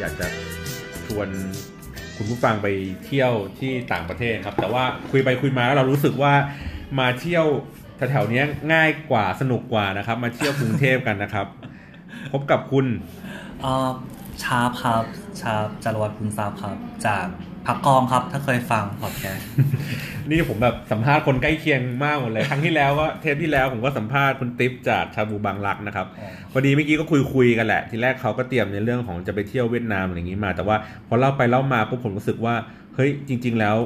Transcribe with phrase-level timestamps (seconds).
[0.00, 0.26] อยากจะ
[1.06, 1.28] ชวน
[2.16, 2.68] คุณผู้ฟังไป
[3.04, 6.34] เที่ยวที่ต่างประเทศครับ แต่ว่าคุยไปคุยมาแล้วเรารู้สึกว่า
[6.98, 7.46] มาเที่ยว
[7.96, 11.46] แถวๆนี้ง่ายกว่าสนุกกว่านะครับ มาเที่ยวกรุงเทพกันนะครับ
[12.32, 12.86] พบกับคุณ
[13.64, 13.90] อ่อ
[14.42, 15.04] ชาร์ปครับ
[15.40, 16.76] ชาร์ปจารวัตรคุณทราบครับ
[17.06, 17.26] จาก
[17.68, 19.46] พักกองครับ ถ้าเคยฟังพอดแคสต์
[20.30, 26.06] นี่ผมแบบสัมภาษณ์คนใกล้เคียงมากหมดเลย ครั้งที่แล้วก็เทปที่แล้วผมก็สัมภาษณ์คุณติ๊บจากชาบูบางรักนะครับ
[26.52, 30.76] พอดีเมื่อกี้ก็คุยคุยๆกันแหละ ทีแรกเขาก็เตรียมในเรื่องของจะไปเที่ยวเวียดนามอะไรอย่างนี้มา แต่ว่า
[31.08, 32.54] พอเล่าไปเล่ามาปุ๊บผมรู้สึกว่า
[32.94, 33.76] เฮ้ยจริง ๆ แล้ว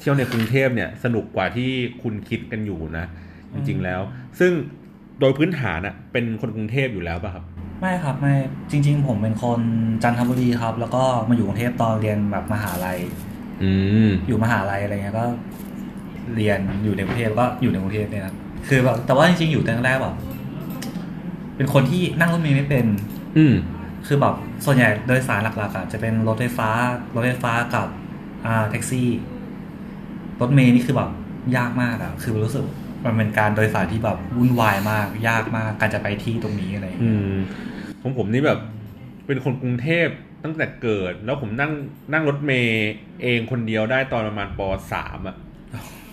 [0.00, 1.70] เที่ยวในกรุงเทพเนี่ยสนุกกว่าที่
[2.02, 3.06] คุณคิดกันอยู่นะ
[3.52, 4.00] จริง ๆ แล้ว
[4.40, 4.52] ซึ่ง
[5.20, 7.44] โดยพื้นฐานอะเป็นคนกรุงเทพอยู่แล้วป่ะครับ
[7.82, 8.34] ไม่ครับไม่
[8.70, 9.60] จริง ๆ ผมเป็นคน
[10.02, 12.98] จันทบุรีครับ แล้วก็มาอยู่กรุงเทพตอนเรียนแบบมหาลัย
[13.62, 13.70] อื
[14.08, 15.26] มอยู่มหาลัยอะไรเงี้ยก็
[16.34, 18.36] เรียนอยู่ในกรุงเทพก็อยู่ในกรุงเทพเนี่ยครับ
[18.68, 20.16] คือแบบแต่ว่าจริงๆอยู่ตั้งแต่แรกแบบ
[21.56, 22.86] เป็นคนที่นั่งรถเมล์ไม่เป็น
[23.36, 23.54] อืม
[24.06, 26.70] คือแบบส่วนใหญ่โดยสารหลักๆอะจะเป็นรถไฟฟ้า
[27.14, 27.88] รถไฟฟ้ากับ
[28.46, 29.08] อ่าแท็กซี่
[30.40, 31.10] รถเมล์นี่คือแบบ
[31.56, 32.64] ยากมากอะคือรู้สึก
[33.04, 37.38] มันเป็นการโดยสารที่แบบวุ่นวายมาก ยากมากการจะไปที่ตรงนี้อะไรอย่างอืเงี้ยม
[38.02, 38.58] ของผมนี่แบบ
[39.26, 40.08] เป็นคนกรุงเทพ
[40.44, 41.72] ตั้งแต่เกิด แล้วผมนั่ง
[42.12, 42.90] นั่งรถเมย์
[43.22, 44.60] เองคนเดียวได้ตอนประมาณป
[44.92, 45.36] สามอะ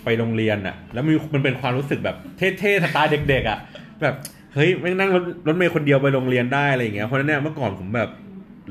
[0.04, 3.60] ไปโรงเรียนอะแล้วมีมันเป็นความรู้สึกแบบเท่ๆสไตล์เด็กๆอะ
[4.02, 4.16] แบบ
[4.54, 8.10] เฮ้ยไม่งนั่งรถรถเมย์คนเดียวไปโรงเรียนได้อะไรอย่างเงี้ยเพราะฉะนั้นเนี่ยเมื่อก่อนผมแบบ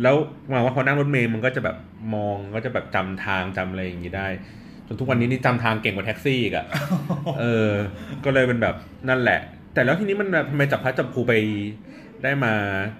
[0.03, 0.17] แล้ว
[0.53, 1.77] มาว่าพอนั่งรถเมย์มันก็จะแบบ
[2.15, 4.28] มองก็จะแบบจำทางจำอะไรอย่างงี้ได้
[4.87, 6.67] จนทุกวันนี้นี่จำทางเก่งกว่าแท็กซี่อีกอะ
[7.41, 7.71] เออ
[8.25, 8.75] ก็เลยเป็นแบบ
[9.09, 9.41] นั่นแหละ
[9.75, 11.34] แต่แล้วทีนี้มันแบบทำไมจับพลัดจับผลูไป
[12.23, 12.53] ได้มา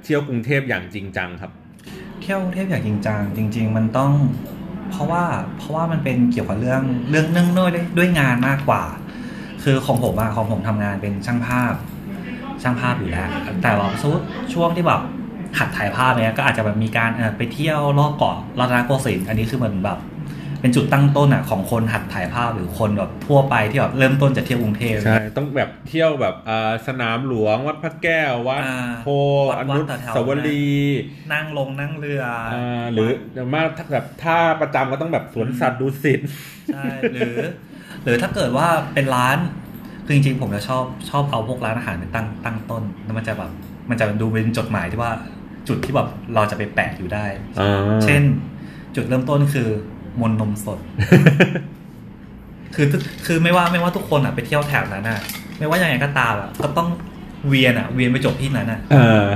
[0.05, 1.53] เที่ยวกรุงเทพอย่างจริงจังครับ
[2.23, 4.13] เที่ยวกรุงเทพอย่างจริงจังจริง ๆ มันต้อง
[4.91, 5.25] เพราะว่า
[5.59, 8.83] เพราะว่ามันเป็นเกี่ยวกับเรื่องเรื่องเนื่องด้วยด้วยงานมากกว่า
[9.63, 11.73] คือของผมอะของผมทำงานเป็นช่างภาพ
[12.63, 13.29] ช่างภาพอยู่แล้ว
[13.63, 14.21] แต่ว่าซุด
[14.53, 15.01] ช่วงที่แบบ
[15.59, 19.99] หัดถ่ายภาพเนี้ยก็อาจจะแบบมีการไปเที่ยวรอบเกาะรัตนโกสินทร์อันนี้คือเหมือนแบบ
[20.61, 29.09] เป็นจุดตั้งต้นอะของคนหัดถ่ายภาพหรือคนแบบทั่วไปที่แบบเริ่มต้นจะเที่ยวกรุงเทพใช่ต้องแบบเที่ยวแบบอ่าสนามหลวงวัดพระแก้ววัดอ่าโพ
[29.49, 31.01] วัดอนุวัดแถวๆสาวรีย์
[31.33, 36.21] นั่งลงนั่งเรือออ่าหรืออย่างมากถ้าแบบถ้าประจำก็ต้องแบบสวนสัตว์ดูสิต
[36.75, 37.37] ใช่หรือ
[38.05, 39.39] หรือถ้าเกิดว่าเป็นร้าน
[40.05, 43.51] คือจริงๆผมจะชอบชอบเอาพวกร้านอาหารเป็นตั้งตั้งต้นแล้วมันจะแบบ
[43.91, 45.13] มันจะดูเป็นจดหมายที่ว่า
[45.69, 47.27] จุดที่แบบเราจะไปแปะอยู่ได้
[47.61, 48.23] อ่าเช่น
[48.97, 49.69] จุดเริ่มต้นคือ
[50.21, 50.79] มนนมสด
[52.75, 55.21] คือทุกคือไม่ว่าไม่ว่าทุกคนอะไปเที่ยวแถบนั้นอะ
[55.59, 56.89] ไม่ว่ายังไงก็ตามอะ ก็ต้อง
[57.47, 59.27] เวียนอะ เวียนไปจบที่นั้นอะเออ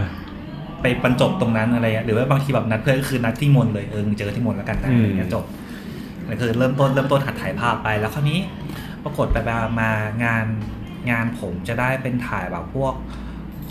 [0.80, 5.44] ไปบรรจบตรงนั้นอะไรเงี้ยหรือว่าบางทีแบบนัดเพื่อนก็คือนัดที่มนเลยเออมึงเจอที่มนแล้วกันนะอืมอะไรเงี้ยจบ
[6.28, 8.38] นั่นคือเริ่มต้นเริ่มต้นหัดถ่ายภาพไปแล้วคราวนี้
[9.04, 9.90] ปรากฏไปๆมา
[10.24, 10.46] งาน
[11.10, 12.94] งานผมจะได้เป็นถ่ายแบบพวก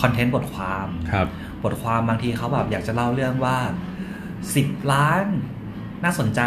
[0.02, 1.28] คอนเทนต์บทความครับ
[1.64, 3.58] บทความบางทีเขาแบบอยากจะเล่าเรื่องว่า
[4.56, 5.26] สิบล้าน
[6.04, 6.42] น่าสนใจ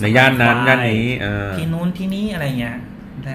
[0.00, 2.76] ในย่านนั้นสบย่านนี้อ่าที่นู้นที่นี้อะไรเงี้ย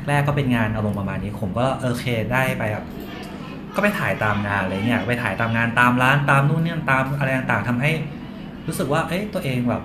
[0.09, 2.85] แรกๆก็เป็นงานอารมณ์ประมาณนี้ผมก็โอเคได้ไปแบบ
[3.75, 7.91] ก็ไปถ่ายตามงานอะไรเงี้ยไปถ่ายตามงานตามร้านตามนู่นนี่ตามอะไรต่างๆทำให้
[8.67, 9.83] รู้สึกว่า เอ้ยตัวเองแบบ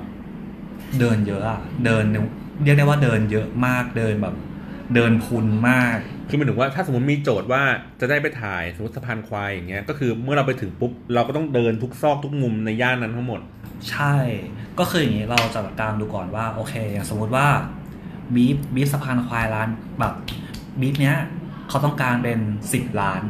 [1.00, 2.04] เดินเยอะอะเดิน
[2.62, 4.34] เรียกได้ว่าเดินเยอะมากเดินแบบ
[4.94, 5.96] เดินพุนมาก
[6.28, 7.62] คือหมันถึงว่าถ้าสมมติมีโจทย์ว่า
[8.00, 13.40] จะได้ไปถ่ายสมมติสะพานควายอย่างเงี้ยก็คือเมื่อเราไปถึงปุ๊บเราก็ต้องเดินทุกซอกทุกมุมในย่านนั้นทั้งหมด
[13.90, 14.16] ใช่
[14.78, 17.46] ก็คืออย่างนี้เราจะตามดูก่อนว่าโอเคอย่างสมมุติว่า
[18.34, 19.68] บีฟบีฟสะพานควายร้าน
[20.00, 20.14] แบบ
[20.80, 21.16] บีฟเนี้ย
[21.68, 22.38] เขาต้องการเป็น
[22.72, 23.22] สิบล้าน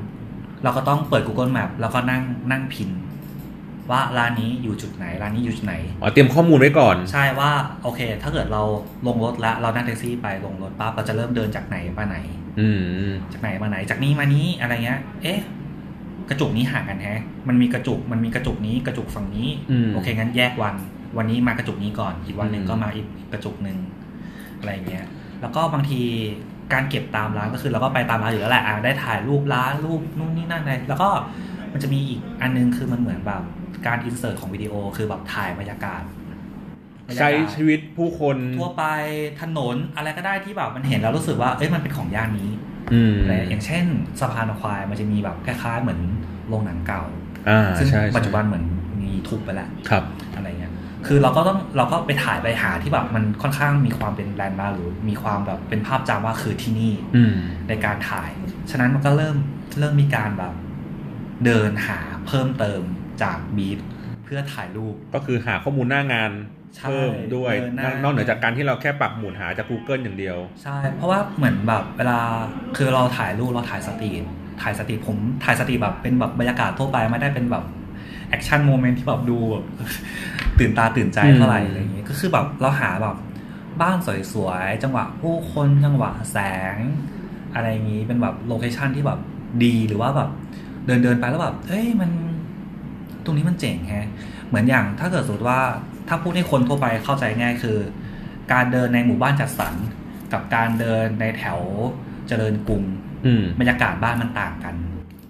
[0.62, 2.90] เราก็ต้องเปิด Google Map แล้วก็นั่งนั่งพิน
[3.90, 7.50] ว่าร้านนี้อยู่จุดไหนร้านนี้อยู่จุดไหนอ๋อเตรียมข้อมูลไว้ก่อน ใช่ว่า
[7.82, 8.62] โอเค ถ้าเกิดเรา
[9.06, 12.16] ลงรถแล้วเรานั่งแท็กซี่ไปลงรถปั๊บเราจะเริ่มเดินจากไหนมาไหน
[12.60, 12.68] อื
[13.06, 15.38] มจากไหนมาไหน จากนี้มานี้อะไรเงี้ย เอ๊ะ
[16.30, 20.74] กระจุกนี้ห่างกันแฮะ มันมีกระจุก มันมีกระจุกนี้กระจุกฝั่งนี้อืมโอเคงั้นแยกวัน
[21.18, 23.78] วันนี้มากระจุกนี้ก่อน อีกวันหนึ่งอืมก็มาอีกกระจุกหนึ่ง
[24.58, 25.06] อะไรเงี้ย
[25.40, 26.00] แล้วก็บางที
[26.72, 31.08] การเก็บตามร้านก็คือเราก็ไปตามร้านอยู่แล้วแหละอะได้ถ่ายรูปร้านรูปนู่นนี่นั่นอะไรแล้วก็
[31.72, 33.42] มันจะมีอีกอันนึงคือมันเหมือนแบบ
[33.86, 36.02] การ insert ของวิดีโอคือแบบถ่ายบรรยากาศ
[37.08, 38.84] บรรยากาศใช้ชีวิตผู้คนทั่วไป
[39.42, 42.50] ถนนอะไรก็ได้ที่แบบมันเห็นแล้วรู้สึกว่าเอ้ยมันเป็นของย่านนี้
[42.92, 43.84] อืมอะไรอย่างเช่น
[44.20, 46.00] สะพานควายมันจะมีแบบคล้ายๆเหมือน
[46.48, 47.02] โรงหนังเก่า
[47.48, 48.64] อ่าซึ่งใช่ใช่ปัจจุบันเหมือน
[49.02, 50.04] มีทุบไปแล้วครับ
[50.36, 50.72] อะไรเงี้ย
[51.06, 57.36] คือเราก็ต้องเราก็ไปถ่ายไปหาที่แบบมันค่อนข้างมีความเป็น landmark หรือมีความแบบเป็นภาพจำว่าคือที่นี่อืม
[57.68, 58.30] ในการถ่าย
[58.70, 59.36] ฉะนั้นมันก็เริ่ม
[59.78, 60.54] เริ่มมีการแบบ
[61.44, 62.80] เดินหาเพิ่มเติม
[63.22, 63.78] จากบีท
[64.24, 72.18] เพื่อถ่ายรูปก็คือหาข้อมูลหน้างานใช่ เพิ่มด้วยเออหน้านอกเหนือจากการที่เราแค่ปักหมุดหาจาก Google อย่างเดียว ใช่ เพราะว่าเหมือนแบบเวลา
[72.76, 74.22] คือเราถ่ายรูปเราถ่าย street
[74.62, 77.64] ถ่าย street ผมถ่าย street แบบเป็นแบบบรรยากาศทั่วไปไม่ได้เป็นแบบ
[78.28, 79.64] action moment ที่แบบดูแบบ
[80.58, 83.16] ตื่นตาตื่นใจเท่าไหร่อืมอะไรอย่างเงี้ยก็คือแบบเราหาแบบ
[83.80, 83.96] บ้าน
[84.32, 86.38] สวยๆ จังหวะผู้คนจังหวะแส
[86.74, 86.76] ง
[87.54, 89.18] อะไรอย่างงี้เป็นแบบโลเคชั่นที่แบบ
[89.64, 90.30] ดีหรือว่าแบบ
[90.86, 92.10] เดินเดินๆไปแล้วแบบเอ้ยมัน
[93.24, 94.08] ตรงนี้มันเจ๋งแฮะ
[94.48, 95.60] เหมือนอย่างถ้าเกิดสมมติว่า
[96.08, 97.78] ถ้าพูดให้คนทั่วไปเข้าใจง่ายคือ
[98.52, 99.74] การเดินในหมู่บ้านจัดสรร
[100.32, 101.60] กับการเดินในแถว
[102.28, 102.82] เจริญกรุง
[103.26, 104.76] อืมบรรยากาศบ้านมันต่างกัน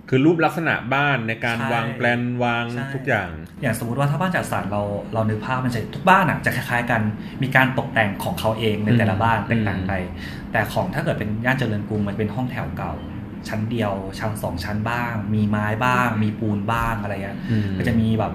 [0.08, 3.28] คือรูปลักษณะบ้านในการใช่วางแปลนวางใช่ทุกอย่าง
[3.62, 4.82] อย่างสมมติว่าถ้าบ้านจัดสรรเรา
[5.14, 7.02] เรานึกภาพมันจะทุกบ้านอะจะคล้ายๆกัน
[7.42, 9.92] มีการตกแต่งของเขาเองในแต่ละบ้านอืมแตกต่างไป
[10.52, 12.92] แต่ของถ้าเกิดเป็นย่านเจริญกรุงมันเป็นห้องแถวเก่า
[13.48, 18.32] ชั้นเดียวชั้นสองชั้นบ้าง มีไม้บ้าง มีปูนบ้างอะไรเงี้ยอืมมันจะมีแบบ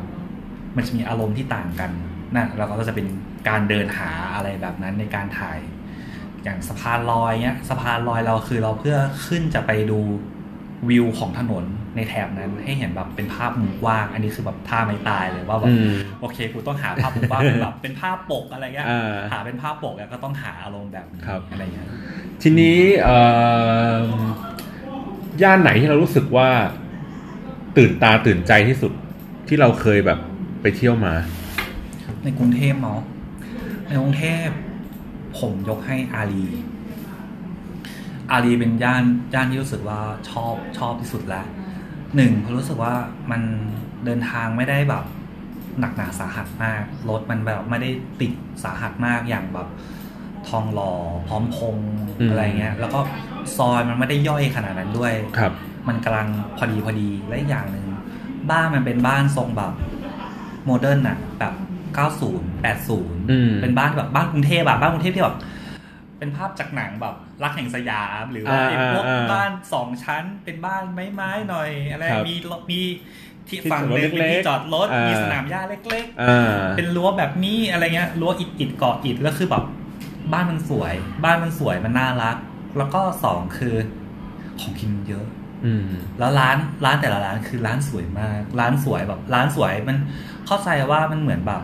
[0.76, 1.92] มันจะมีอารมณ์ที่ต่างกัน
[2.38, 3.08] นะแล้วก็จะเป็น
[3.50, 5.60] การเดินหาอะไรแบบนั้นในการถ่าย
[6.44, 8.98] อย่างสะพานลอยเนี้ยสะพานลอยเราคือเราเพื่อ
[9.28, 10.00] ขึ้นจะไปดู
[10.90, 11.64] วิวของถนน
[11.96, 21.88] ในแถบนั้นให้เห็นแบบเป็นภาพมุมกว้าง อันนี้คือแบบท่าไม่ตายเลยว่าแบบอืมโอเคกูต้องหาภาพมุมกว้างเป็นแบบเป็นภาพปกอะไรเงี้ยอ่าหาเป็นภาพปกแล้วก็ต้องหาอารมณ์แบบนี้ครับอะไรเงี้ย
[22.42, 23.18] ทีนี้เอ่
[24.00, 26.50] อย่านไหนที่เรารู้สึกว่า
[27.78, 28.92] ตื่นตาตื่นใจที่สุด
[29.48, 30.20] ที่เราเคยแบบ
[30.62, 31.14] ไปเที่ยวมา
[32.24, 33.02] ในกรุงเทพเนาะ
[33.88, 34.48] ในกรุงเทพ
[35.40, 36.46] ผมยกให้อารี
[38.32, 40.00] อารีเป็นย่านย่านที่รู้สึกว่า
[40.30, 41.46] ชอบชอบที่สุดแล้ว
[42.16, 42.94] หนึ่งเพราะรู้สึกว่า
[43.32, 43.42] มัน
[44.06, 45.06] เดินทางไม่ได้แบบ
[45.80, 47.90] หนักหนาสาหัสมากรถมันแบบไม่ได้
[48.22, 48.32] ติด
[48.64, 49.68] สาหัสมากอย่างแบบ
[50.50, 50.94] ทองหล่อ
[51.28, 51.90] พร้อมพงษ์
[52.20, 53.00] อืมอะไรเงี้ย แล้วก็
[53.58, 55.52] ซอยมันไม่ได้ย่อยขนาดนั้นด้วยครับ
[55.88, 56.28] มันกำลัง
[56.58, 57.86] พอดีพอดีและอีกอย่างหนึ่ง
[58.52, 59.74] บ้านมันเป็นบ้านทรงแบบ
[60.66, 61.54] โมเดิร์นอะแบบ
[62.00, 65.38] 90 80อืมเป็นบ้านแบบบ้านกรุงเทพอะบ้านกรุงเทพที่แบบ
[66.18, 70.84] เป็นภาพจากหนังแบบรักแห่งสยามหรือว่าอ่าไอ้พวกอ่าอ่าบ้านสองชั้นเป็นบ้าน
[71.16, 72.82] ไม้ๆหน่อยอะไรครับมีรถมี
[73.48, 79.64] ที่ที่ฝั่งหนึ่งจอดรถเป็นเล็กๆที่จอดรถอ่ามีมีสนามหญ้าเล็กๆอ่าเป็นรั้วแบบนี้อะไรเงี้ยรั้วอิฐอิฐเกาะอิฐแล้วคือแบบ
[80.34, 80.94] บ้านมันสวย
[81.24, 82.38] บ้านมันสวยมันน่ารัก
[82.78, 83.76] แล้วก็สองคือ
[84.60, 85.26] ของกินเยอะ
[85.66, 85.88] อืม
[86.20, 89.98] แล้วร้านร้านแต่ละร้านคือร้านสวยมาก ร้านสวยแบบ ร้านสวยมัน
[90.46, 91.62] เข้าใจว่ามันเหมือนแบบ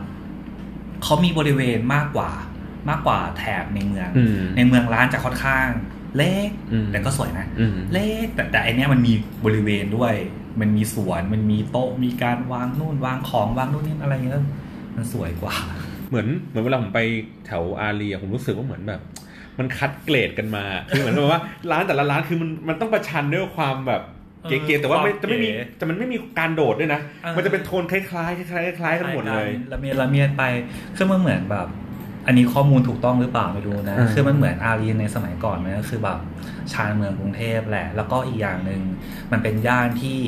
[1.03, 2.31] เขามีบริเวณมากกว่า
[2.89, 5.67] มากกว่าแถบในเมืองอืมในเมืองร้านจะค่อนข้าง
[6.17, 9.13] เล็กอืมแต่ก็สวยนะอืมเล็กแต่แต่อันเนี้ยมันมี
[9.45, 10.13] บริเวณด้วย
[10.61, 14.35] มันมีสวนมันมีโต๊ะมีการวางนู่นวางของวางนู่นนี่อะไรเงี้ย
[14.95, 15.55] มันสวยกว่า
[16.09, 17.01] เหมือนเหมือนเวลาผมไป
[17.45, 19.01] แถวอารีอะผมรู้สึกว่าเหมือนแบบ
[19.59, 24.01] มันคัดเกรดกันมา คือเหมือนแบบว่าร้านแต่ละร้านคือมันมันต้องประชันด้วยความแบบ
[24.49, 30.43] เก๋ๆแต่ว่าไม่ความจะไม่มีเก๋แต่มันไม่มีการโดดด้วยนะเออมันจะเป็นโทนคล้ายๆคล้ายๆคล้ายๆกันหมดเลยละเมียดละเมียดไป
[30.97, 31.67] คือมันเหมือนแบบ
[32.27, 36.19] อันนี้ข้อมูลถูกต้องหรือเปล่าไม่รู้นะอืมคือมันเหมือนอารีในสมัยก่อนมันก็คือแบบ
[36.71, 38.81] ชานเมืองกรุงเทพแหละ แล้วก็อีกอย่างหนึ่ง
[39.31, 40.19] มันเป็นย่านที่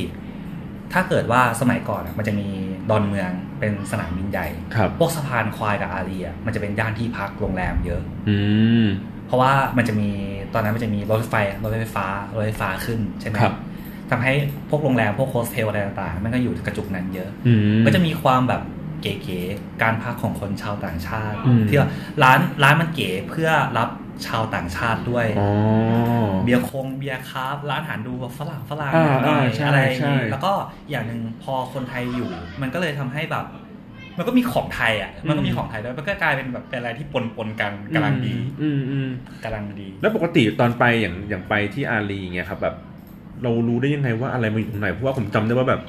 [0.93, 2.47] ถ้าเกิดว่าสมัยก่อนอะมันจะมี
[2.89, 8.37] ดอนเมืองเป็นสนามบินใหญ่ครับพวกสะพานควายกับอารีอะมันจะเป็นย่านที่พักโรงแรมเยอะ อื
[8.83, 8.85] ม
[9.27, 10.09] เพราะว่ามันจะมี
[10.53, 13.55] ตอนนั้นมันจะมีรถไฟรถไฟฟ้ารถไฟฟ้าขึ้นใช่ไหมครับ
[14.09, 14.33] ทำให้
[14.69, 18.61] พวกโรงแรมพวกโฮสเทลอะไรต่างๆมันก็อยู่กระจุกนั้นเยอะอืมก็จะมีความแบบ
[19.01, 21.89] เก๋ๆการพักของคนชาวต่างชาติอืมที่ว่า
[22.23, 23.89] ร้านร้านมันเก๋เพื่อรับ
[24.27, 25.49] ชาวต่างชาติด้วยอ๋อ
[26.43, 30.53] เบียร์คงเบียร์คราฟต์ร้านอาหารดูแบบฝรั่งฝรั่งอ่าหน่อยอ่าใช่อะไรอย่างใช่นี้แล้วก็
[30.89, 32.29] อย่างหนึ่งพอคนไทยอยู่
[32.61, 33.45] มันก็เลยทำให้แบบ
[34.17, 39.09] มันก็มีของไทยอะ มันก็มีของไทยด้วยมันก็กลายเป็นแบบเป็นอะไรที่ปนปนๆกันกำลังดีอืมอืม
[39.43, 42.75] กำลังดี แล้วปกติตอนไปอย่างอย่างไปที่อารีอย่างเงี้ยครับแบบ
[43.43, 45.81] เรารู้ได้ยังไงว่าอะไรมาอยู่ตรงไหนเพราะว่าผมจำได้ว่าแบบ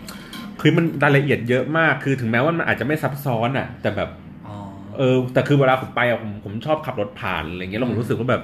[0.61, 4.09] คือมันรายละเอียดเยอะมาก คือถึงแม้ว่ามันอาจจะไม่ซับซ้อนอะ แต่แบบ
[4.47, 4.57] อ๋อ
[4.97, 8.43] เออ แต่คือเวลาผมไปอะผมผมชอบขับรถผ่านอะไรเงี้ยแล้วผมรู้สึกว่าแบบ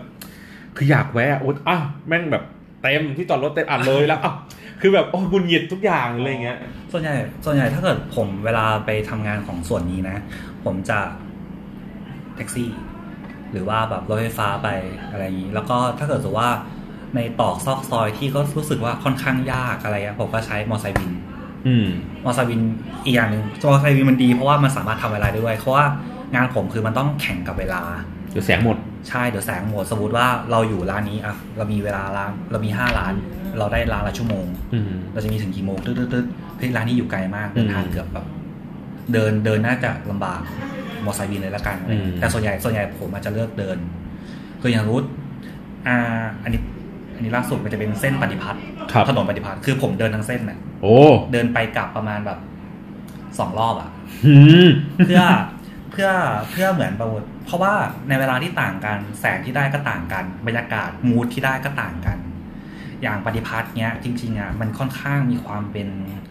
[0.77, 2.45] คืออยากแวะโอ๊ยอ้าวแม่งแบบ
[2.83, 4.35] เต็มที่จอดรถเต็มอัดเลยแล้วอ้าว
[4.81, 6.59] คือแบบโอ้ยบุญหยิดทุกอย่างอะไรเงี้ย
[6.93, 10.17] ส่วนใหญ่ส่วนใหญ่ถ้าเกิดผมเวลาไปทำงานของส่วนนี้นะ
[10.65, 10.99] ผมจะ
[12.37, 12.71] แท็กซี่
[13.53, 14.69] หรือว่าแบบรถไฟฟ้าไป
[15.11, 16.51] อะไรอย่างนี้ แล้วก็ถ้าเกิดสมมุติว่า
[17.17, 21.13] ในตอกซอกซอยที่ก็รู้สึกว่าค่อนข้างยากอะไรเงี้ยผมก็ใช้มอไซค์วิน
[21.67, 21.87] อืม
[22.25, 22.61] มอไซค์วิน
[23.05, 25.85] อีกอย่างหนึ่งมอไซค์วินมันดีเพราะว่ามันสามารถทำเวลาได้ด้วย เพราะว่า
[26.35, 27.83] งานผมคือมันต้องแข่งกับเวลา
[28.31, 28.77] เดี๋ยวแสงหมด
[29.09, 33.15] ใช่เดี๋ยวแสงหมดสมมติว่าเราอยู่ร้านนี้อะเรามีเวลาร้านเรามีห้าร้าน
[33.59, 36.27] เราได้ร้านละชั่วโมงอืมเราจะมีถึงกี่โมงตึ๊ดตึ๊ดตึ๊ด
[36.59, 38.27] เฮ้ยร้านนี้อยู่ไกลมากเดินทางอืมเกือบแบบ
[39.13, 40.41] เดินเดินน่าจะลำบาก
[41.05, 43.79] มอไซค์บินเลยละกันอืมแต่ส่วนใหญ่ส่วนใหญ่ผมอาจจะเลือกเดิน
[44.61, 44.99] คืออย่างรู้
[45.87, 45.97] อ่า
[46.43, 46.61] อันนี้
[47.15, 50.97] อันนี้ล่าสุดมันจะเป็นเส้นปฏิพัฒน์ครับถนนปฏิพัฒน์คือผมเดินทั้งเส้นน่ะโอ้
[51.33, 52.39] เดินไปกลับประมาณแบบ
[53.39, 53.91] สองรอบอะ
[54.25, 54.67] หืม
[55.07, 55.23] เพื่อ
[55.91, 56.09] เพื่อ
[56.51, 57.73] เพื่อเหมือนประมวลเพราะว่า
[58.09, 62.19] ในเวลาที่ต่างกันแสงที่ได้ก็ต่างกัน บรรยากาศมูดที่ได้ก็ต่างกัน
[63.03, 65.89] อย่างปฏิพัทธ์เนี้ย จริง ๆอะมันค่อนข้างมีความเป็น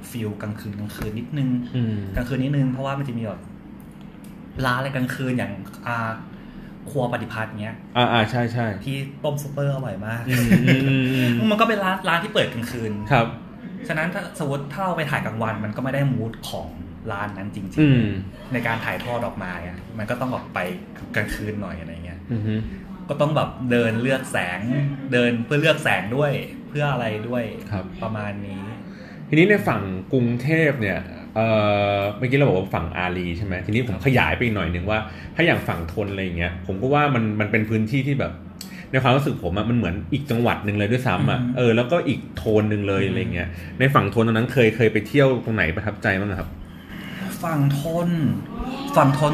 [0.09, 3.41] ฟิลกลางคืนกลางคืนนิดนึงอืมกลางคืนนิดนึงเพราะว่ามันจะมีแบบ
[4.65, 5.51] ร้านอะไรกลางคืนอย่าง
[5.87, 6.09] อ่า
[6.89, 13.27] ครัวปฏิพัทธ์เนี้ย อ่าอ่าใช่ใช่ที่ต้มซุปเปอร์อร่อยมากอืมอืมอืมอืมมันก็เป็นร้านร้านที่เปิดกลางคืนครับ
[13.87, 16.69] ฉะนั้นถ้าสมมติถ้าเราไปถ่ายกลางวัน มันก็ไม่ได้มูดของ
[17.11, 20.59] ร้านนั้นจริงอืมๆในการถ่ายทอดออกมาอะมันก็ต้องออกไป
[21.15, 22.41] กลางคืนหน่อยอะไรเงี้ยอืม
[23.09, 24.59] ก็ต้องแบบเดินเลือกแสง
[25.13, 26.31] เดินเพื่อเลือกแสงด้วย
[26.69, 28.63] เพื่ออะไรด้วยครับประมาณนี้
[29.29, 29.81] ทีนี้ในฝั่ง
[30.13, 30.99] กรุงเทพเนี่ย
[31.35, 31.47] เอ่
[31.97, 34.99] อเมื่อกี้เราบอกว่าฝั่งอารีใช่ไหมทีนี้ผมขยายไปอีกหน่อยหนึ่งว่า
[35.35, 38.33] ถ้าอย่างฝั่งทนอะไรอย่างเงี้ยผมก็ว่ามันมันเป็นพื้นที่ที่แบบ
[38.91, 43.47] ในความรู้สึกผมอะมันเหมือนอีกจังหวัดหนึ่งเลยด้วยซ้ำอะอืมเออแล้วก็อีกโทนหนึ่งเลยอะไรเงี้ย
[43.79, 46.49] ในฝั่งทนตอนนั้นเคยเคยไปเที่ยวตรงไหนประทับใจบ้างอะครับ
[47.43, 48.09] ฝั่งทน
[48.95, 49.33] ฝั่งทน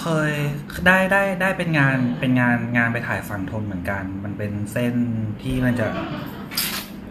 [0.00, 0.32] เคย
[0.86, 4.94] ได้ได้ได้เป็นงานเป็นงานงานไปถ่ายฝั่งทนเหมือนกัน มันเป็นเส้น
[5.42, 5.86] ที่มันจะ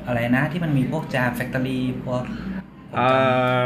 [0.07, 2.23] อะไรนะที่มันมีพวกแจมแฟคทอรี่พวก
[2.59, 2.60] อ่า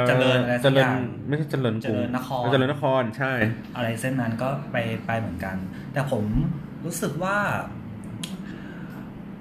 [0.08, 3.34] เจริญอะไรเจสักริอญย่างไม่ใช่เจริญกรุงเจริญนครเจริญนครใช่
[3.75, 4.77] อะไรเส้นนั้นก็ไป
[5.08, 5.55] ไปเหมือนกัน
[5.94, 6.24] แต่ผม
[6.86, 7.38] รู้สึกว่า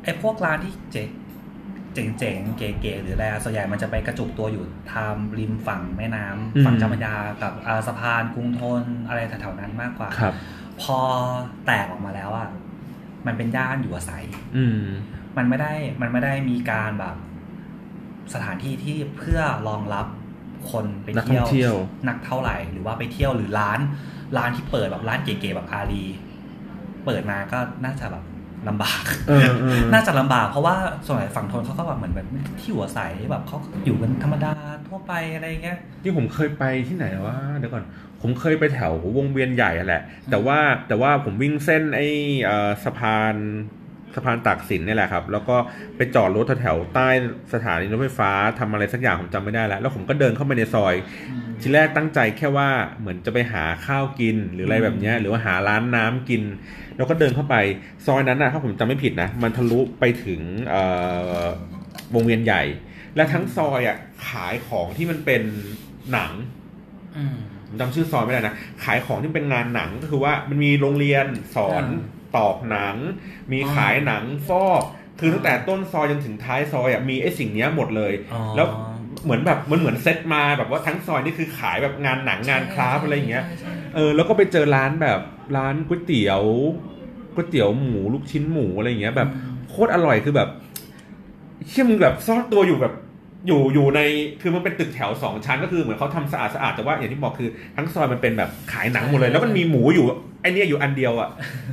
[0.04, 1.04] ไอ้พวกร้านที่เจ๋
[2.06, 10.34] งเจ๋งๆ เก๋ๆ หรืออะไรอะส่วนใหญ่มันจะไปกระจุกตัวอยู่ทามริมฝั่งแม่น้ำอืมฝั่งเจ้าพระยากับอ่าสะพานกรุงทนอะไรแถวๆนั้นมากกว่าครับ
[10.82, 10.98] พอ
[11.66, 12.48] แตกออกมาแล้วอะ
[13.26, 14.24] มันเป็นย่านอยู่อาศัย
[14.56, 14.82] อืม
[15.36, 17.16] มันไม่ได้มันไม่ได้มีการแบบ
[18.34, 20.06] สถานที่ที่เพื่อรองรับ
[20.70, 21.74] คนไปนักท่องเที่ยว
[22.08, 23.80] นักเท่าไหร่ หรือว่าไปเที่ยวหรือร้าน
[24.36, 26.04] ร้านที่เปิดแบบร้านเก๋ๆแบบอารี
[27.04, 28.24] เปิดมาก็น่าจะแบบ
[28.68, 30.76] ลำบากเออเออน่าจะลำบากเพราะว่า
[31.06, 32.26] ส่วนใหญ่ฝั่งทนเขาก็แบบเหมือนแบบ
[32.58, 34.54] ที่อยู่อาศัยแบบเขาอยู่กันธรรมดา
[34.88, 37.84] ทั่วไปอะไรอย่างเงี้ยที่ผมเคยไปที่ไหนวะเดี๋ยวก่อน
[38.20, 42.06] ผมเคยไปแถววงเวียนใหญ่อะแหละ แต่ว่าแต่ว่าผมวิ่งเส้นไอ้
[42.44, 43.34] เอ่อสะพาน
[44.14, 45.56] สะพานตากสินเนี่ยแหละครับ แล้วก็
[45.96, 47.08] ไปจอดรถแถวๆใต้
[47.54, 50.94] สถานีรถไฟฟ้าทำอะไรสักอย่างผมจำไม่ได้แล้ว แล้วผมก็เดินเข้าไปในซอย
[51.60, 52.68] ทีแรกตั้งใจแค่ว่า
[53.00, 56.42] เหมือนจะไปหาข้าวกินหรืออะไรแบบเนี้ยหรือว่าหาร้านน้ำกิน
[56.96, 57.56] แล้วก็เดินเข้าไป
[58.06, 60.82] ซอยนั้นนะถ้าผมจำไม่ผิดนะ มันทะลุไปถึงเอ่
[61.42, 61.44] อ
[62.14, 62.62] วงเวียนใหญ่
[63.16, 63.96] และทั้งซอยอะ
[64.28, 65.42] ขายของที่มันเป็น
[66.12, 66.32] หนัง
[67.16, 68.54] อืมผมจำชื่อซอยไม่ได้นะ
[68.84, 72.96] ขายของที่เป็นงานหนังก็คือว่ามันมีโรงเรียนสอนอ่า ตอกหนัง
[73.52, 74.82] มีอ๋อขายหนังฟอก
[75.18, 78.66] คือตั้งแต่ต้นซอยจนถึงท้ายซอยอะมีไอ้สิ่งเนี้ยหมดเลยอ๋อแล้ว
[79.24, 85.20] เหมือนแบบมันเหมือนเซตมาแบบว่าทั้งซอยนี่คือขายแบบงานหนังงานคราฟต์อะไรอย่างเงี้ยใช่ใช่เออแล้วก็ไปเจอร้านแบบ
[85.56, 86.42] ร้านก๋วยเตี๋ยว
[87.34, 89.28] ก๋วยเตี๋ยวหมูลูกชิ้นหมูอะไรอย่างเงี้ยแบบ
[89.68, 90.48] โคตรอร่อยคือแบบ
[91.68, 92.94] เชื่อมึงแบบซ่อนตัวอยู่แบบ
[93.46, 94.00] อยู่อยู่ใน
[94.42, 100.06] คือมันเป็นตึกแถวสองชั้นก็คือเหมือนเขาทำสะอาดสะอาดแต่ว่าอย่างที่บอกคือทั้งซอยมันเป็นแบบขายหนังหมดเลย แล้วมันมีหมูอยู่
[100.42, 101.28] ไอเนี้ยอยู่อันเดียวอะ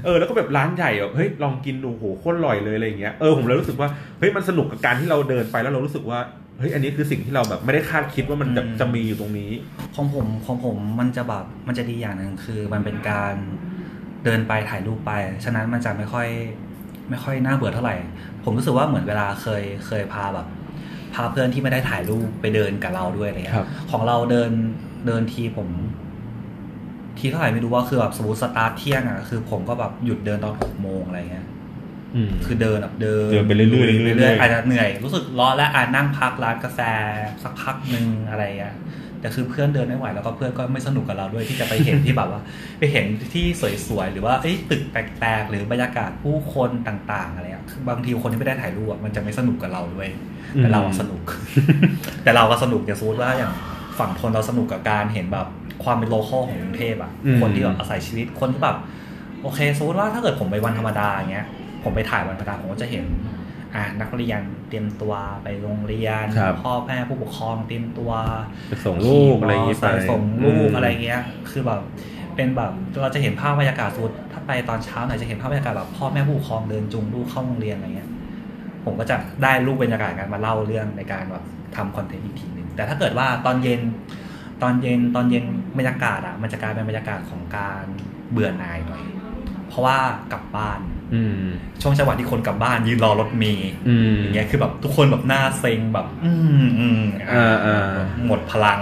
[0.06, 6.20] เออแล้วก็แบบร้านใหญ่อะเฮ้ยลองกินดูโหโคตรอร่อยเลยอะไรอย่างเงี้ยเออผมเลยรู้สึกว่าเฮ้ยมันสนุกกับการที่เราเดินไปแล้วเรารู้สึกว่า
[6.60, 9.52] เฮ้ยอันนี้คือสิ่งที่เราแบบไม่ได้คาดคิดว่ามันจะจะมีอยู่ตรงนี้
[9.96, 13.36] ของผมของผมมันจะแบบมันจะดีอย่างหนึ่งคือมันเป็นการ
[14.26, 15.12] เดินไปถ่ายรูปไป
[15.44, 16.28] ฉะนั้นมันจะไม่ค่อย
[17.10, 17.96] ไม่ค่อยน่าเบื่อเท่าไหร่
[18.44, 20.48] ผมรู้สึกว่าเหมือนเวลาเคยเคยพาแบบ
[21.14, 24.52] พาเพื่อนที่ไม่ได้ถ่ายรูปไปเดินกับเราด้วยอะไรเงี้ครัยบของเราเดิน
[25.08, 25.70] เดินทีผม
[27.18, 31.46] ทีเท่าไหร่ไม่รู้ว่าคือแบบสมมติสตาร์ทเที่ยงอะคือ ผมก็แบบหยุดเดินตอนหกโมงอะไรเงี้ย
[32.16, 36.80] อืมคือเดินแบบเดินเดินไปเรื่อยๆลุเรื่อยๆเรื่อยๆอาจจะเหนื่อย รู้สึกร้อนแล้วอ่านั่งพักร้านกาแฟ
[37.44, 38.76] สักพักหนึ่งอะไรอะ
[39.22, 42.42] แต่คือเพื่อนเดินไม่ไหวแล้วก็เพื่อนก็ไม่สนุกกับเราด้วยที่จะไปเห็นที่แบบว่า
[42.80, 43.46] ไปเห็นที่
[43.88, 47.51] สวยๆหรือว่าเอ้ยตึกแปลกๆหรือบรรยากาศผู้คนต่าง ๆ อะไรอะคือ
[47.90, 50.10] บางทีคนที่ไม่ได้ถ่ายรูปอะมันจะไม่สนุกกับเราด้วย
[50.58, 51.22] แต่เราอะสนุก
[52.24, 53.52] แต่เราก็สนุกอย่างสมมติว่าอย่าง
[54.00, 55.48] ฝั่งทนเราสนุกกับการเห็นแบบ
[55.84, 58.78] ความเป็นโลคอลของกรุงเทพอะอืมคนที่แบบอาศัยชีวิตคนที่แบบ
[59.42, 61.48] โอเคสมมติว่าถ้าเกิดผมไปวันธรรมดาอย่างเงี้ย
[61.84, 63.06] ผมไปถ่ายวันธรรมดาผมก็จะเห็น
[63.76, 65.14] อ่านักเรียนเตรียมตัว
[65.44, 68.12] ไปโรงเรียนครับพ่อแม่ผู้ปกครองเตรียมตัว
[68.70, 71.82] ไปส่งลูกอะไรอย่างงี้ไปขี่มเตร์ส่งลูกมอะไรเงี้ย คือแบบ
[72.36, 78.10] เป็นแบบเราจะเห็นภาพบรรยากาศสุดถ้า ไปตอนเช้าหน่อยจะเห็นภาพบรรยากาศแบบพ่อแม่ผู้ปกครองเดินจูงลูกเข้าโรงเรียนอะไรเงี้ย
[78.86, 81.44] ผมก็จะได้รูปบรรยากาศการมาเล่าเรื่องในการแบบ
[81.76, 83.82] ทำคอนเทนต์อีกทีหนึ่งแต่ถ้าเกิดว่าตอนเย็น
[84.62, 85.46] ตอนเย็นตอนเย็น
[85.78, 87.84] บรรยากาศอะมันจะกลายเป็นบรรยากาศของการ
[88.32, 89.04] เบื่อหน่ายหน่อย
[89.70, 89.98] เพเพราะว่า
[90.34, 90.80] กลับบ้าน
[91.14, 91.44] อืม
[91.82, 96.34] ช่วงจังหวะที่คนกลับบ้านยืนรอรถเมย์อืมอย่างเงี้ยคือแบบทุกคนแบบหน้าเซ็งแบบ อื
[96.66, 97.92] มอืมอ่าอ่า
[98.26, 98.80] หมดพลัง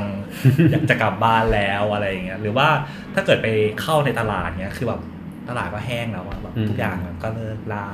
[0.72, 2.68] อยากจะกลับบ้านแล้วอะไรอย่างเงี้ยหรือว่า
[3.16, 3.48] ถ้าเกิดไป
[3.82, 5.02] เข้าในตลาดเงี้ยคือแบบ
[5.50, 7.86] ตลาดก็แห้งแล้วอะแบบทุกอย่างมันก็เลิกลา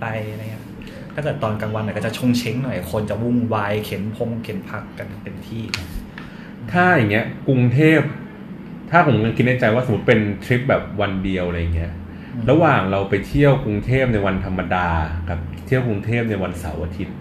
[0.00, 0.64] ไปอะไรเงี้ย
[1.14, 5.64] ถ้าเกิดตอนกลางวันเนี่ยก็จะชงเช้งหน่อยคนจะวุ่นวายเข็นพงเข็นผักกันเต็มที่
[6.72, 8.00] ถ้าอย่างเงี้ย กรุงเทพ
[8.90, 11.92] ถ้าผมยังคิดในใจว่าสมมติเป็นทริปแบบวันเดียวอะไรเงี้ย
[12.50, 14.88] ระหว่างเราไปเที่ยวกรุงเทพในวันธรรมดา
[15.28, 17.16] กับเที่ยวกรุงเทพในวันเสาร์อาทิตย์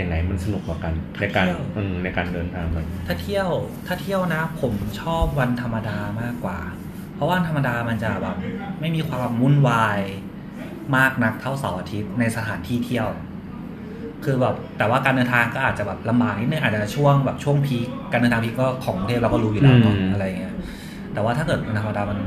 [0.00, 3.48] ยังไงมันสนุกกว่ากันในการเที่ยวอืมในการเดินทางมันถ้าเที่ยว
[3.86, 6.58] ถ้าเที่ยวนะ ผมชอบวันธรรมดามากกว่า
[7.18, 8.36] เพราะวันธรรมดามันจะแบบ
[8.80, 10.00] ไม่มีความวุ่นวาย
[10.96, 13.08] มากนักเท่าเสาร์อาทิตย์ในสถานที่เที่ยว
[14.24, 20.54] คือแบบแต่ว่าการเดินทางก็อาจจะแบบลำบากนิดนึงอาจจะช่วงแบบช่วงพีคการเดินทางพีคก็ของกรุงเทพเราก็รู้อยู่แล้วเนาะอืม อะไรเงี้ย
[21.14, 22.18] แต่ว่าถ้าเกิดวันธรรมดามัน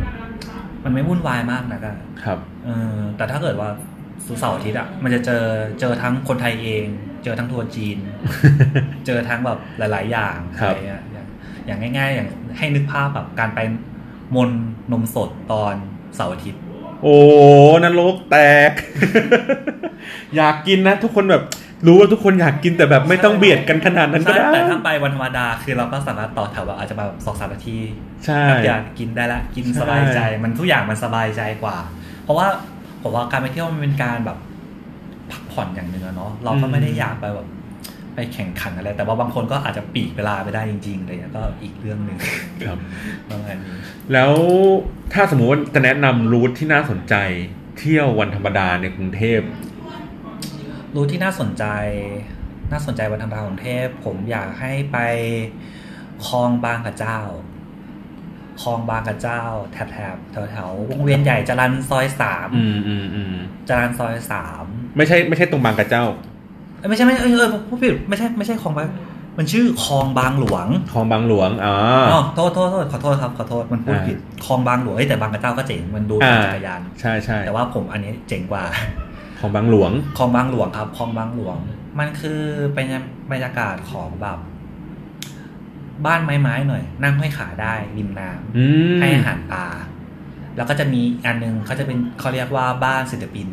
[0.84, 1.92] มันไม่วุ่นวายมากนะก็
[2.24, 3.70] ครับ เออแต่ถ้าเกิดว่า
[4.26, 5.44] สุเสาร์อาทิตย์อะมันจะเจอ
[5.80, 6.86] เจอทั้งคนไทยเอง
[7.24, 7.98] เจอทั้งทัวร์จีน
[9.06, 11.28] เจอทั้งแบบหลาย ๆ อย่างครัอะบไรเงี้ยอย่าง
[11.66, 13.60] อย่างง่าย ๆ อย่างให้นึกภาพแบบการไป
[14.36, 14.50] มน
[14.92, 15.74] นมสดตอน
[16.16, 16.62] เสาร์อาทิตย์
[17.04, 17.18] โอ้
[17.84, 18.38] นรกแต
[18.70, 18.72] ก
[20.36, 21.44] อยากกินนะ ทุกคนแบบ
[21.86, 27.78] รู้ว่าทุกคนอยากกินแต่แบบไม่ต้องเบียดกันขนาดนั้นก็ใช่ได้ แต่ถ้าไปวันธรรมดาคือเราก็สามารถต่อแถวแบบอาจจะแบบสองสามนาที
[28.26, 31.78] ใช่อยากกินได้ละกินใช่สบายใจ มันทุกอย่างมันสบายใจกว่า
[32.24, 32.48] เพราะว่า
[33.02, 34.38] ผมว่าการไปเที่ยวมันเป็นการแบบ
[35.32, 37.48] พักผ่อนอย่างหนึ่งอะเนาะเราก็ไม่ได้อยากไปแบบ
[38.16, 42.18] ไปแข่งขันอะไร แต่ว่าบางคนก็อาจจะปีกเวลาไปได้จริงๆอะไรเลยก็อีกเรื่องหนึ่ง
[42.66, 42.78] ครับ
[43.30, 43.76] ประมาณนี้
[44.14, 44.34] แล้ว
[45.14, 47.16] ถ้าสมมุติว่าจะแนะนำรูทที่น่าสนใจ
[47.80, 49.42] เที่ยววันธรรมดาในกรุงเทพ
[50.96, 51.66] รู้ที่น่าสนใจ
[52.72, 54.98] น่าสนใจวันธรรมดากรุงเทพผมอยากให้ไป
[56.28, 57.20] คลองบางกระเจ้า
[58.62, 63.36] คลองบางกระเจ้าแถบแถบแถวแถวๆวงเวียนใหญ่จรันซอยสามอืมอืมอืม
[63.68, 64.64] จรันซอยสาม
[64.98, 66.31] ไม่ใช่ไม่ใช่ตรงบางกระเจ้าเอ้ย
[66.90, 68.88] ไม่ใช่ไม่ใช่เออเออพูดผิดไม่ใช่ไม่ใช่คลองบาง
[69.38, 71.76] มันชื่อคลองบางหลวงคลองบางหลวงอ๋อ
[72.12, 78.64] อ๋อโทษโทษโทษขอโทษครับขอโทษมันพูดอ่าผิดคลองบางหลวงเอ้ยแต่บางกระเจ้าก็เจ๋งมันดูอ่าจักรยานใช่ใช่แต่ว่าผมอันนี้เจ๋งกว่า
[79.40, 81.58] คลองบางหลวงคลองบางหลวงครับคลองบางหลวง
[82.00, 82.42] มันคือ
[82.76, 82.88] เป็น
[83.32, 84.38] บรรยากาศของแบบ
[86.06, 88.66] บ้านไม้ๆหน่อย นั่งห้อยขาได้ริมน้ำอื
[88.96, 89.66] มให้อาหารปลา
[90.58, 93.48] แล้วก็จะมีอีกอันหนึงเขาจะเป็นเขาเรียกว่าบ้านศิลปิน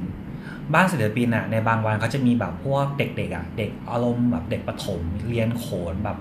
[0.74, 6.18] บ้านศิลปินอะในบางวันเขาจะมีแบบพวกเด็กๆอะเด็กอารมณ์แบบเด็กประถมเรียนโขนแบบ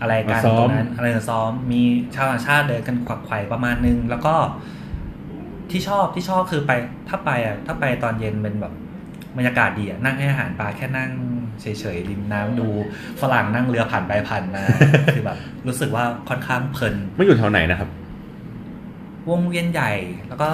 [0.00, 1.80] อะไรกันมาซ้อมตรงนั้นอะไรซ้อมมี
[2.14, 4.34] ชาวต่างชาติเดินกันขวักไขว่ประมาณนึง แล้วก็
[5.70, 6.72] ที่ชอบที่ชอบคือไป
[7.08, 8.74] ถ้าไปอะถ้าไปตอนเย็นเป็นแบบ
[9.36, 11.10] บรรยากาศดีอะนั่งให้อาหารปลาแค่นั่ง
[11.60, 12.68] เฉยๆริมน้ำดู
[13.20, 14.62] ฝรั่งนั่งเรือผ่านไปผ่านมา
[15.14, 17.88] คือแบบรู้สึกว่าค่อนข้างเพลินไม่อยู่แถวไหนนะครับ
[19.30, 19.92] วงเวียนใหญ่
[20.28, 20.48] แล้วก็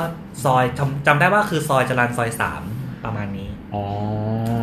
[0.45, 2.63] ซอยจำจำได้ว่าคือซอยจรันซอยสาม
[3.05, 3.85] ประมาณนี้อ๋อ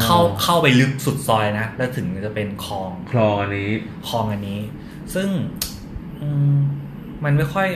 [0.04, 3.70] เข้าเข้าไปลึกสุดซอยนะ แล้วถึงจะเป็นคลองคลองอันนี้
[4.08, 4.60] คลองอันนี้
[5.14, 5.30] ซึ่ง
[6.22, 6.58] อืม
[7.24, 7.68] มันไม่ค่อย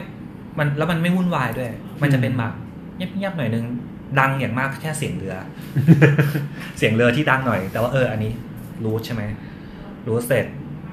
[0.58, 2.54] มันแล้วมันไม่วุ่นวายด้วย มันจะเป็นแบบ
[2.96, 3.66] เงียบๆหน่อยนึง
[4.20, 5.36] ดังอย่างมากแค่เสียงเรือ
[6.78, 8.32] เสียงเรือที่ดังหน่อย แต่ว่าเอออันนี้
[8.86, 9.22] รู้ใช่ไหม
[10.08, 10.46] รู้เสร็จ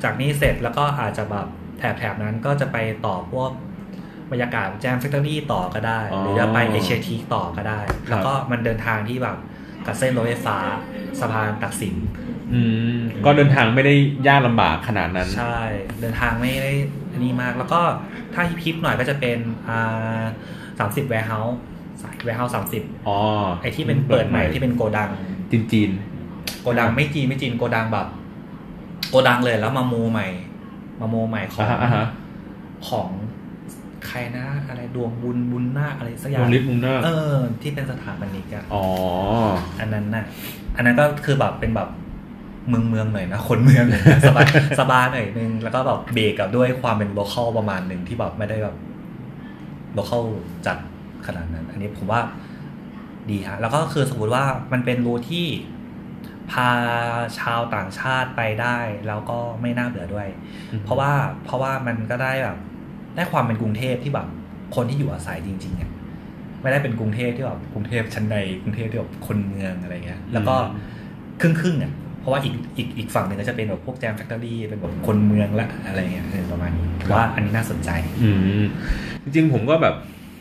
[0.03, 1.47] จากนี้เสร็จแล้วก็อาจจะแบบ
[1.79, 2.77] แถบๆนั้นก็จะไป
[3.07, 3.51] ต่อพวก
[4.33, 9.37] บรรยากาศแจมแฟคทอรี่ต่อก็ได้อ๋อหรือจะไปเอเชียทีต่อก็ได้ครับแล้วก็มันเดินทางที่แบบ
[9.87, 10.59] กับเส้นรถไฟฟ้า
[11.21, 11.97] สะพานตักสิน
[12.53, 12.61] อื
[12.97, 13.95] มก็เดินทางไม่ได้
[14.29, 15.59] ยากลำบากขนาดนั้น ใช่
[16.01, 16.73] เดินทางไม่ได้
[17.13, 17.81] อันนี้มาก แล้วก็
[18.35, 19.39] ถ้าฮิปๆหน่อยก็จะเป็น
[19.69, 20.21] อ่า
[20.79, 21.59] สามสิบแวร์เฮาส์
[22.25, 23.19] แวร์เฮาส์สามสิบอ๋อ
[23.63, 25.11] ไอที่เป็นเปิดใหม่ที่เป็นโกดัง
[25.51, 25.91] จีนจีน
[26.63, 28.07] โกดังไม่จีนไม่จีนโกดังแบบ
[29.11, 30.29] โกดังเลยแล้วมาโมใหม่
[31.01, 32.07] มาโมใหม่ขออ่างฮะอ่าฮะ
[32.89, 33.09] ของ
[34.07, 38.85] ใครนะอะไรดวงบุญบุญนาคอะไรสักอวย่างงลิฟต์มุงหน้าเออ ที่เป็นสถาปนิกอะอ๋อ
[39.81, 40.25] อันนั้นน่ะ
[40.77, 41.89] อันนั้นก็คือแบบเป็นแบบ
[42.69, 44.47] เมืองเมืองหน่อยนะคนเมืองหน่อยนะสบาย
[44.81, 48.77] สบายหน่อยนึงแล้วก็แบบเบรกกับด้วยความเป็น local ประมาณหนึ่งที่แบบไม่ได้แบบ
[49.95, 50.23] local
[50.67, 50.79] จัด
[51.27, 52.21] ขนาดนั้น อันนี้ผมว่า
[53.31, 55.47] ดีฮะแล้วก็คือสมมติว่ามันเป็น route ที่
[56.51, 56.71] พา
[57.39, 60.29] ชาวต่างชาติไปได้ แล้วก็ไม่น่าเบื่อด้วย
[60.73, 61.13] อืมเพราะว่า
[61.45, 62.59] เพราะว่ามันก็ได้แบบ
[63.17, 64.27] ได้ความเป็นกรุงเทพที่แบบ
[64.75, 65.91] คนที่อยู่อาศัยจริงๆเนี่ย
[66.63, 70.55] ไม่ได้เป็นกรุงเทพที่แบบกรุงเทพชั้นในกรุงเทพที่แบบคนเมืองอะไรเงี้ย แล้วก็
[71.41, 77.91] ครึ่งครึ่งๆอ่ยเพราะว่าอีกอีกอีกฝั่งหนึ่งก็จะเป็นแบบพวกแจมแฟคทอรี่เป็นแบบคนเมืองละอะไรเงี้ยประมาณนี้ว่าอันนี้น่าสนใจ
[78.23, 78.31] อื
[79.23, 79.95] จริงๆผมก็แบบ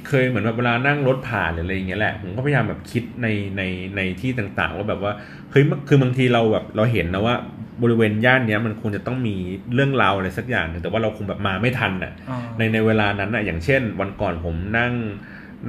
[0.09, 3.61] เคยเหมือนแบบเวลานั่งรถผ่านหรืออะไรอย่างเงี้ยแหละผมก็พยายามแบบคิดในใน
[3.95, 5.13] ในที่ต่างๆว่าแบบว่า
[5.51, 7.35] เฮ้ยคือบางทีเราแบบเราเห็นนะว่า
[7.83, 9.35] บริเวณย่านเนี้ยมันควรจะต้องมี
[9.73, 12.11] เรื่องราวอะไรสักอย่างหนึงแต่ว่าเราคงแบบมาไม่ทันอะ
[12.57, 14.93] ในในเวลานั้นอะอย่างเช่น วันก่อนผมนั่ง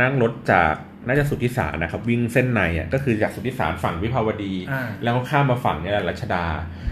[0.01, 0.75] นั่งรถจาก
[1.07, 6.45] น่าจะสุทธิสารนะครับวิ่งเส้นในอะก็คือจากสุทธิสารฝั่งวิภาวดีอ่าแล้วก็ข้ามมาฝั่งเนี่ยแหละรัชดา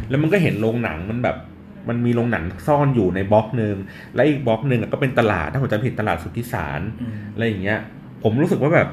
[0.08, 1.36] แล้วมันก็เห็นโรงหนังมันแบบ
[1.88, 3.76] มันมีโรงหนังซ่อนอยู่ในบล็อกหนึ่ง
[4.14, 7.78] และอีกบล็อกหนึ่งอะก็เป็นตลาดถ้าผมจำไม่ผิดตลาดสุทธิสารอืมอะไรอย่างเงี้ย
[8.22, 8.88] ผมรู้สึกว่าแบบ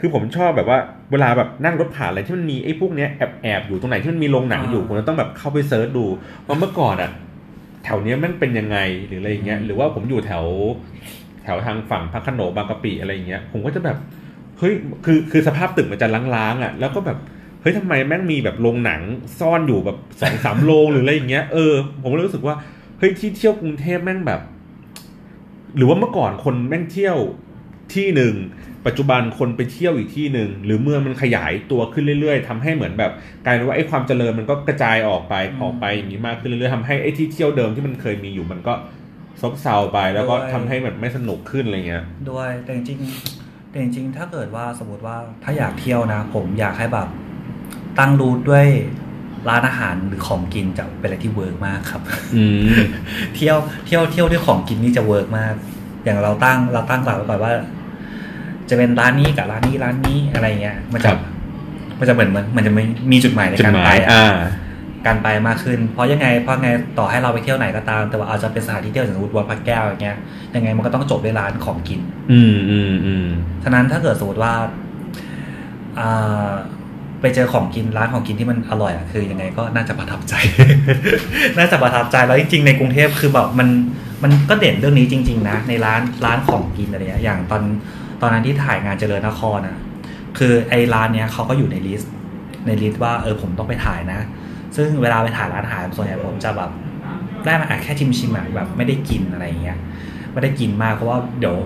[0.00, 0.78] คือผมชอบแบบว่า
[1.12, 6.06] เวลาแบบนั่งรถผ่านอะไรที่มันมีไอ้พวกเนี้ยแอบแอบอยู่ตรงไหนที่มันมีโรงหนังอยู่อ่าผมจะต้องแบบเข้าไปเซิร์ชดู
[6.46, 7.10] ว่าเมื่อก่อนอะ
[7.84, 10.44] แถวเนี้ยมันเป็นยังไงหรืออะไรอย่างเงี้ยหรือว่าผมอยู่แถว
[11.44, 13.96] แถวทางฝั่งพระโขนงบางกะปิอะไรอย่างเงี้ย ผมก็จะแบบ
[14.58, 14.72] เฮ้ย
[15.04, 17.18] คือคือสภาพตึกมันจะล้างๆอะแล้วก็แบบ
[17.64, 19.00] เฮ้ยทำไมแม่งมีแบบโรงหนัง
[19.40, 22.54] ซ่อนอยู่แบบสองสามโรงหรืออะไรอย่างเงี้ยเออผมก็เลยรู้สึกว่า
[22.98, 24.40] เฮ้ยที่เที่ยวกรุงเทพแม่งแบบ
[25.76, 27.16] หรือว่าเมื่อก่อนคนแม่งเที่ยว
[27.94, 28.34] ที่หนึ่ง
[28.86, 33.12] ปัจจุบันคนไปเที่ยวอีกที่หนึ่งหรือเมืองมันขยายตัวขึ้นเรื่อยๆทำให้เหมือนแบบ
[33.44, 38.74] กลายเป็นว่าไอ้ความเจริญมันก็กระจายออกไปอืมออกไปอย่างนี้มากขึ้นเรื่อยๆทำให้ไอ้ที่เที่ยวเดิมที่มันเคยมีอยู่มันก็
[39.40, 47.08] ซบเซาไปแล้วก็ด้วยทำให้แบบไม่สนุกขึ้นอะไรเงี้ยด้วยแต่จริงๆแต่จริงๆถ้าเกิดว่าสมมติว่าถ้าอยากเที่ยวนะ ผมอยากให้แบบ
[47.98, 48.66] ตั้ง route ด้วย
[49.48, 52.02] ร้านอาหารหรือของกินจะเป็นอะไรที่ work มากครับ
[52.36, 52.78] อืม
[53.34, 55.54] เที่ยวเที่ยวเที่ยวด้วยของกินนี่จะ work มาก
[56.04, 57.52] อย่างเราตั้งเราตั้งหลักไว้ก่อนว่า
[58.68, 61.18] จะเป็นร้านนี้กับร้านนี้ร้านนี้อะไรเงี้ยมันคจะรับ
[61.98, 64.34] มันจะเหมือนมันมันจะไม่มีจุดหมายในจุดการหมาไปยอะอ่า
[65.06, 70.18] การไปมากขึ้น เพราะยังไงเพราะไงต่อให้เราไปเที่ยวไหนก็ตาม แต่ว่าอาจจะเป็นสถานที่เที่ยวอย่างสมมติวัดพระแก้วอย่างเงี้ย
[70.54, 72.00] ยังไงมันก็ต้องจบด้วยร้านของกิน
[72.32, 73.26] อืมอืมอืม
[73.64, 74.54] ฉะนั้นถ้าเกิดสมมติว่า
[75.98, 76.50] อ่า
[77.24, 80.34] ไปเจอของกินร้านของกินที่มันอร่อยอะคือยังไงก็น่าจะประทับใจ
[81.58, 83.68] น่าจะประทับใจแล้วจริงๆในกรุงเทพคือแบบมัน
[84.22, 87.62] มันก็เด่นเรื่องนี้จริง ๆ นะ ในร้านร้านของกินอะไรเงี้ยอย่างตอน
[88.20, 89.78] ตอนนั้นที่ถ่ายย่านเจริญนครนะ
[90.38, 92.12] คือไอ้ร้านเนี้ยเขาก็อยู่ใน list
[92.66, 94.20] ใน list ว่าเออผมต้องไปถ่ายนะ
[94.76, 96.70] ซึ่งเวลาไปถ่ายร้านอาหารส่วนใหญ่ผมจะแบบ
[97.44, 99.78] ได้มาอะแค่ชิมชิมๆอะแบบไม่ได้กินอะไรเงี้ย
[100.32, 101.56] ไม่ได้กินมากเพราะว่าเดี๋ยว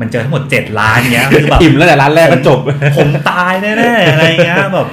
[0.00, 2.58] มันเจอทั้งหมดเจ็ดร้านเงี้ยคือแบบอิ่มแล้วแต่ร้านแรกก็จบ
[2.96, 4.86] ผมตายแน่ๆอะไรเงี้ยแบบ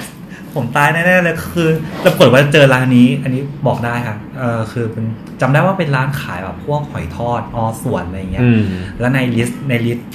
[0.54, 1.68] ผมตายแน่ๆเลยคือ
[2.04, 5.04] ปรากฏว่าเจอร้านนี้ อันนี้บอกได้ค่ะเออคือเป็น
[5.40, 8.62] จำได้ว่าเป็นร้านขายแบบพวกหอยทอดออส่วนอะไรเงี้ยอืม
[9.00, 10.08] แล้วใน list ใน list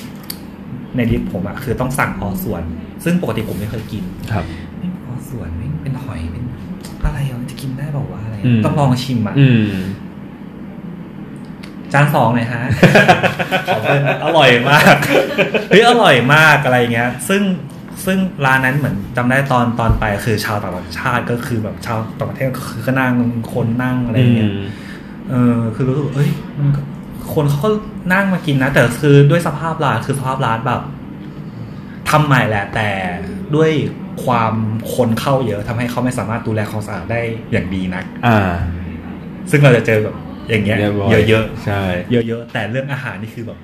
[0.96, 2.62] ใน list ผมอะคือต้องสั่งออส่วน
[3.04, 4.46] ซึ่งปกติผมไม่เคยกิน ครับ
[4.82, 6.44] นี่ออส่วนนี่เป็นหอยเป็น
[7.04, 9.64] อะไรอะมันจะกินได้เปล่าวะอะไรอืมต้องลองชิมอะอืม
[11.94, 12.64] จานสองเลยฮะ
[13.68, 14.96] ขอเป็นอร่อยมาก
[15.70, 17.42] เฮ้ยอร่อยมากอะไรเงี้ย ซึ่ง
[18.08, 23.14] ซึ่งร้านนั้นเหมือนจำได้ตอนตอนไปคือชาวต่างชาติก็คือแบบชาวต่างประเทศก็คือก็นั่ง
[23.54, 24.52] คนนั่งอะไรเงี้ย
[25.30, 26.82] เออคือรู้สึกว่าเอ้ยมันก็
[27.34, 27.70] คนเขาก็
[28.14, 30.82] นั่งมากินนะ แต่คือด้วยสภาพร้านคือสภาพร้านแบบ
[32.10, 32.90] ทำใหม่แหละ แต่
[33.56, 33.72] ด้วย
[34.26, 34.54] ความ
[34.96, 38.54] คนเข้าเยอะทำให้เขาไม่สามารถดูแลความสะอาดได้อย่างดีนักอ่า
[39.50, 40.16] ซึ่งเราจะเจอแบบ
[40.50, 43.60] อย่างเงี้ยเรียบร้อยเยอะใช่ๆเยอะๆแต่เรื่องอาหารนี่คือแบบ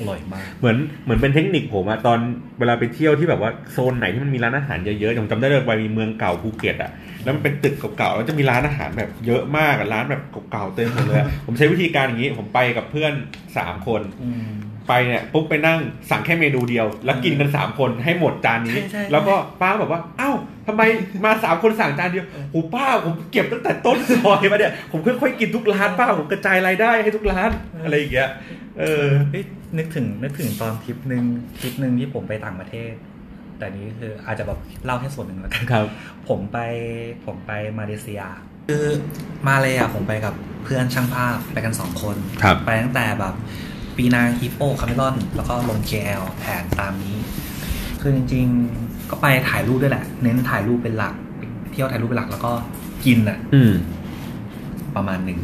[0.00, 2.18] อืมอร่อยเลยอร่อยมาก เหมือนเหมือนเป็นเทคนิคผมอะตอน
[2.58, 6.90] เวลาไปเที่ยวที่แบบว่าโซนไหนที่มันมีร้านอาหารเยอะๆผมจำได้เลยไปมีเมืองเก่าภูเก็ตอะ
[7.24, 13.12] แล้วมันเป็นตึกเก่าๆแล้วจะมีร้านอาหารแบบเยอะมากอะร้านแบบเก่าๆเต็มหมดเลยอะผมใช้วิธีการอย่างนี้ ผมไปกับเพื่อน
[13.56, 14.50] สามคนอืม
[14.90, 15.78] ไปเนี่ยปุ๊บไปนั่ง
[16.10, 20.82] สั่งแค่เมนูเดียว แล้วกินกันสามคนให้หมดจานนี้ใช่ใช่แล้วก็ป้าบอกว่าอ้าวทำไม
[21.24, 27.50] มาสามคนสั่งจานเดียวโอ้ป้าผมเก็บตั้งแต่ต้นซอยมาเนี่ยผมค่อยๆกินทุกร้านป้าผมกระจายรายได้ให้ทุกร้าน
[27.84, 28.30] อะไรอย่างเงี้ย
[28.78, 29.44] เออเฮ้ย
[29.78, 31.24] นึกถึงนึกถึงตอนทริปหนึ่ง
[31.60, 32.92] ทริปหนึ่งที่ผมไปต่างประเทศ
[33.58, 35.86] แต่นี้คืออาจจะแบบเล่าแค่ส่วนหนึ่งแล้วกันครับ
[36.28, 36.58] ผมไป
[37.24, 38.22] ผมไปมาเลเซีย
[38.68, 38.86] คือ
[39.48, 43.34] มาเลยอะผมไปกับเพื่อนช่างภาพไปกันสองคนครับไปตั้งแต่แบบ
[43.96, 47.16] ปีนาอีโปคาเมลอน แล้วก็ลง KL แผนตามนี้
[48.00, 51.14] คือจริงๆ ก็ไปถ่ายรูปด้วยแหละ เน้นถ่ายรูปเป็นหลัก
[51.72, 52.52] เที่ยวถ่ายรูปเป็นหลักแล้วก็
[53.04, 53.72] กินอะอืม
[54.96, 55.38] ประมาณหนึ่ง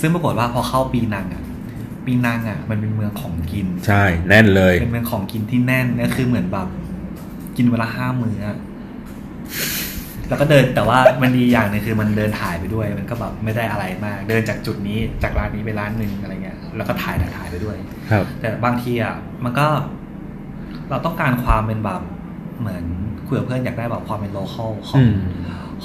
[0.00, 1.42] ซึ่งปรากฏว่าพอเข้าปีนังอะ
[2.04, 6.68] ปีนังอะ มันเป็นเมืองของกิน ใช่ แน่นเลย เป็นเมืองของกินที่แน่นก็คือเหมือนแบบ
[7.56, 8.58] กินเวลาห้ามื้ออะ
[10.28, 17.76] แล้วก็เดินแต่ว่ามันดีอย่างหนึ่งคือมันเดินถ่ายไปด้วย มันก็แบบไม่ได้อะไรมาก เดินจากจุดนี้จากร้านนี้ไปร้านหนึ่งอะไรเงี้ยแล้วก็ถ่ายถ่ายถ่ายไปด้วย
[18.10, 19.66] ครับ แต่บางทีอะมันก็
[20.90, 22.02] เราต้องการความเป็นแบบ
[22.60, 22.84] เหมือน
[23.26, 25.16] คุยกับเพื่อนอยากได้แบบความเป็น local ของอืม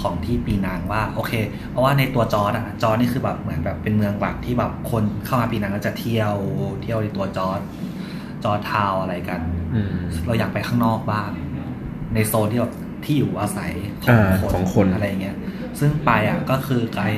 [0.02, 1.34] ของที่ปีนังว่า โอเค
[1.70, 6.34] เพราะว่าในตัวจอร์จอะจอร์จนี่คือแบบเหมือนแบบเป็นเมืองหลักที่แบบคนเข้ามาปีนังก็จะเที่ยว
[6.82, 7.60] เที่ยวในตัวจอร์จ
[8.44, 9.42] จอร์จทาวน์อะไรกัน
[9.76, 11.30] อืม เราอยากไปข้างนอกบ้าง
[12.14, 12.74] ในโซนที่แบบ
[13.06, 13.72] ที่อยู่อาศัย
[14.04, 15.38] ขออ่างคนของคนอะไรเงี้ย
[15.80, 17.14] ซึ่งไปอะก็คือกลาย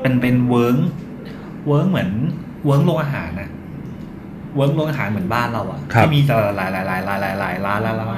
[0.00, 0.76] เป็นเป็นเวิร์ง
[1.68, 2.10] เวิร์งเหมือน
[2.64, 3.50] เวิร์งโรงอาหารน่ะ
[4.56, 8.08] เวิร์งโรงอาหารเหมือนบ้านเราอะครับที่มีแต่หลายหลายหลายหลายหลายหลายร้านแล้วแล้ว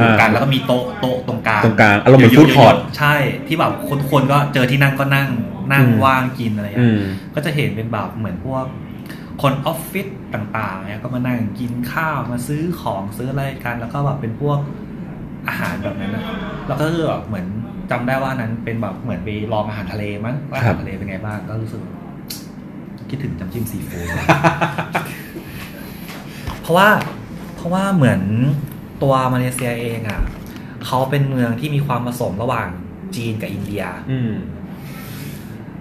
[0.00, 3.14] อ่ากันแล้วก็มีโต๊ะโต๊ะตรงกลางตรงกลางอารมณ์เหมือนยะๆ food court ใช่
[3.46, 5.28] ที่แบบคนคนก็เจอที่นั่งก็นั่ง
[5.72, 7.02] นั่งอืมว่างกินอะไรอืเงี้ยม
[7.34, 8.64] ก็จะเห็นเป็นแบบเหมือนพวก
[9.42, 14.58] คนออฟฟิศต่างๆเนี่ยก็มานั่งกินข้าวมาซื้อของซื้ออะไรกัน แล้วก็แบบเป็นพวก
[15.48, 16.24] อาหารแบบนั้นนะ
[16.66, 17.46] แล้วก็คือแบบเหมือน
[17.90, 21.82] จำได้ว่านั้นเป็นแบบเหมือนไปลองอาหารทะเลมั้งว่าอาหารทะเลเป็นไงบ้างก็รู้สึก
[23.10, 24.08] คิดถึงจำจิ้มซีฟู้ด
[26.60, 26.88] เพราะว่า
[27.56, 28.20] เพราะว่าเหมือน
[29.02, 30.20] ตัวมาเลเซียเองอะ
[30.86, 32.68] เขาเป็นเมืองที่มีความผสมระหว่าง
[33.16, 34.32] จีนกับอินเดีย อืม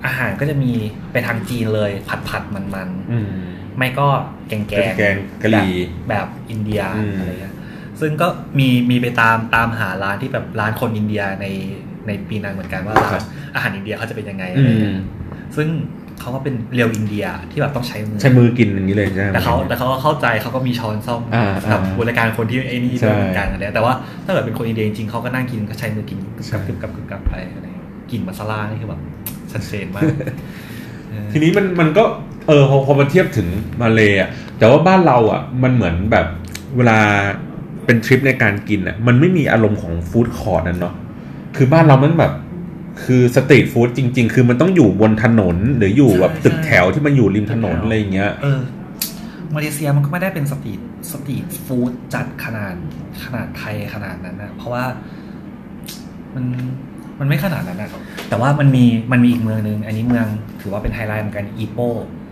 [0.05, 0.71] อาหารก็จะมี
[1.11, 3.29] ไปทางจีนเลยผัดผัดมันมันๆอืม
[3.77, 4.07] ไม่ก็
[4.47, 5.71] แกงแกแกงกะหรี่
[6.07, 7.54] แบบแบบอินเดียอืม อะไรเงี้ย
[7.99, 8.27] ซึ่งก็
[8.59, 11.45] มีมีไปตามตามหาร้านที่แบบร้านคนอินเดียใน
[12.07, 13.21] ในปีนั้นเหมือนกันว่าร้าน
[13.55, 14.97] อาหารอินเดียเขาจะเป็นยังไงอะอืไรมเงี้ย
[15.55, 15.67] ซึ่ง
[16.21, 23.93] เขาก็เป็นเรียวอินเดียที่แบบต้องใช้มือใช้มือกินอย่างนี้เลยใช่ไหมแต่เขาแต่เขาก็เข้าใจเขาก็มีช้อนซ่อมอ่ากับอ่าบริการคนที่ไอ้นี่ใช่ด้วยเหมือนกันอะไรแต่ว่า
[24.25, 29.01] ถ้าเกิดเป็นคนอินเดียจริงๆเขาก็นั่งกินก็ใช้มือกินกึบใช่กับกึบกับกึบกับไปอะไรเงี้ยกลินมาซาลานี่คือแบบ
[29.51, 30.03] ชัดเจนมาก
[31.09, 32.03] เออทีนี้มันมันก็
[32.47, 33.47] เออพอพอมาเทียบถึง
[33.81, 36.25] มาเลยอะแต่ว่าบ้านเราอะมันเหมือนแบบ
[36.77, 36.99] เวลา
[37.85, 40.95] เป็นทริปในการกินอะมันไม่มีอารมณ์ของฟู้ดคอร์ทนั่นเนาะ
[41.55, 42.33] คือบ้านเรามันแบบ
[43.03, 48.61] คือสตรีทฟู้ดจริง ๆ คือมันต้องอยู่บนถนน หรืออยู่แบบตึกแถวที่มันอยู่ริมถนนอะไรอย่างเงี้ยเออ
[49.55, 50.79] มาเลเซียมันก็ไม่ได้เป็น street
[51.11, 52.75] street food จัดขนาด
[53.23, 54.85] ขนาดไทยขนาดนั้นนะเพราะว่า
[56.35, 56.45] มัน
[57.19, 57.89] มันไม่ขนาดนั้นนะ
[58.29, 60.27] แต่ว่ามันมีมันมีอีกเมืองหนึ่งอันนี้เมือง
[60.61, 61.79] ถือว่าเป็นไฮไลท์เหมือนกันอีโป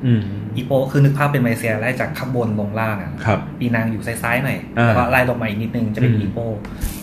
[0.06, 0.22] อืม
[0.56, 6.40] อีโปคือนึกภาพเป็นมาเลเซียไล่จากข้างบนลงล่างอะครับปีนังอยู่ซ้ายๆหน่อยอ่าแล้วก็ไล่ลงมาอีกนิดนึงจะเป็นอืมอีโป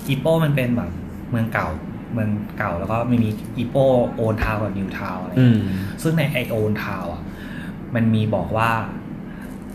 [0.09, 0.91] อีโปมันเป็นแบบ
[1.31, 1.69] เมืองเก่า
[2.15, 3.77] เมืองเก่าแล้วก็ไม่มีอีโป
[4.15, 5.59] โอนทาวกับนิวทาวอะไรอืม
[6.03, 7.23] ซึ่งในไอโอนทาวอะ
[7.95, 8.71] มันมีบอกว่า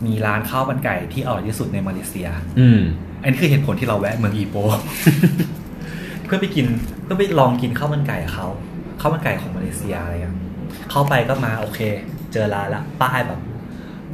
[0.05, 2.27] มีร้านข้าวมันไก่ที่อร่อยที่สุดในมาเลเซีย
[2.59, 2.81] อืม
[3.21, 4.55] อันนี้คือเหตุผลที่เราแวะเมืองอีโป
[6.25, 6.65] เพื่อไปกิน
[7.03, 8.47] เพื่อไปลองกินข้าวมันไก่เขา
[9.01, 10.35] ข้าวมันไก่ของมาเลเซียอะไรเงี้ย
[10.91, 11.79] เข้าไปก็มาโอเค
[12.35, 13.39] เจอร้านละป้ายแบบ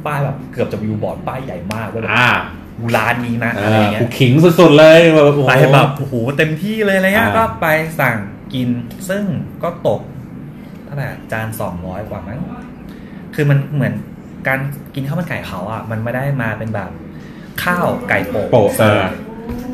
[0.06, 2.28] ป้ายแบบเกือบจะวิวบอร์ดป้ายใหญ่มากว่าแบบอ่า
[2.96, 7.66] ร้านนี้นะเออะไรอเงี้กูยขิงสุดๆเลยแบบโอ้โหไปแบบโอ้โหเต็มที่เลยอะไรเงี้ยอ่าก็ไป
[8.00, 8.16] สั่ง
[8.54, 8.68] กิน
[9.08, 9.24] ซึ่ง
[9.62, 10.00] ก็ตก
[10.84, 12.40] เท่าไหร่จานสองร้อยกว่ามั้ง
[13.34, 13.94] คือมันเหมือน
[14.48, 14.60] การ
[14.94, 16.90] กินข้าวมันไก่เขาอะ มันไม่ได้มาเป็นแบบ
[17.64, 19.02] ข้าวไก่โปะโปะเออ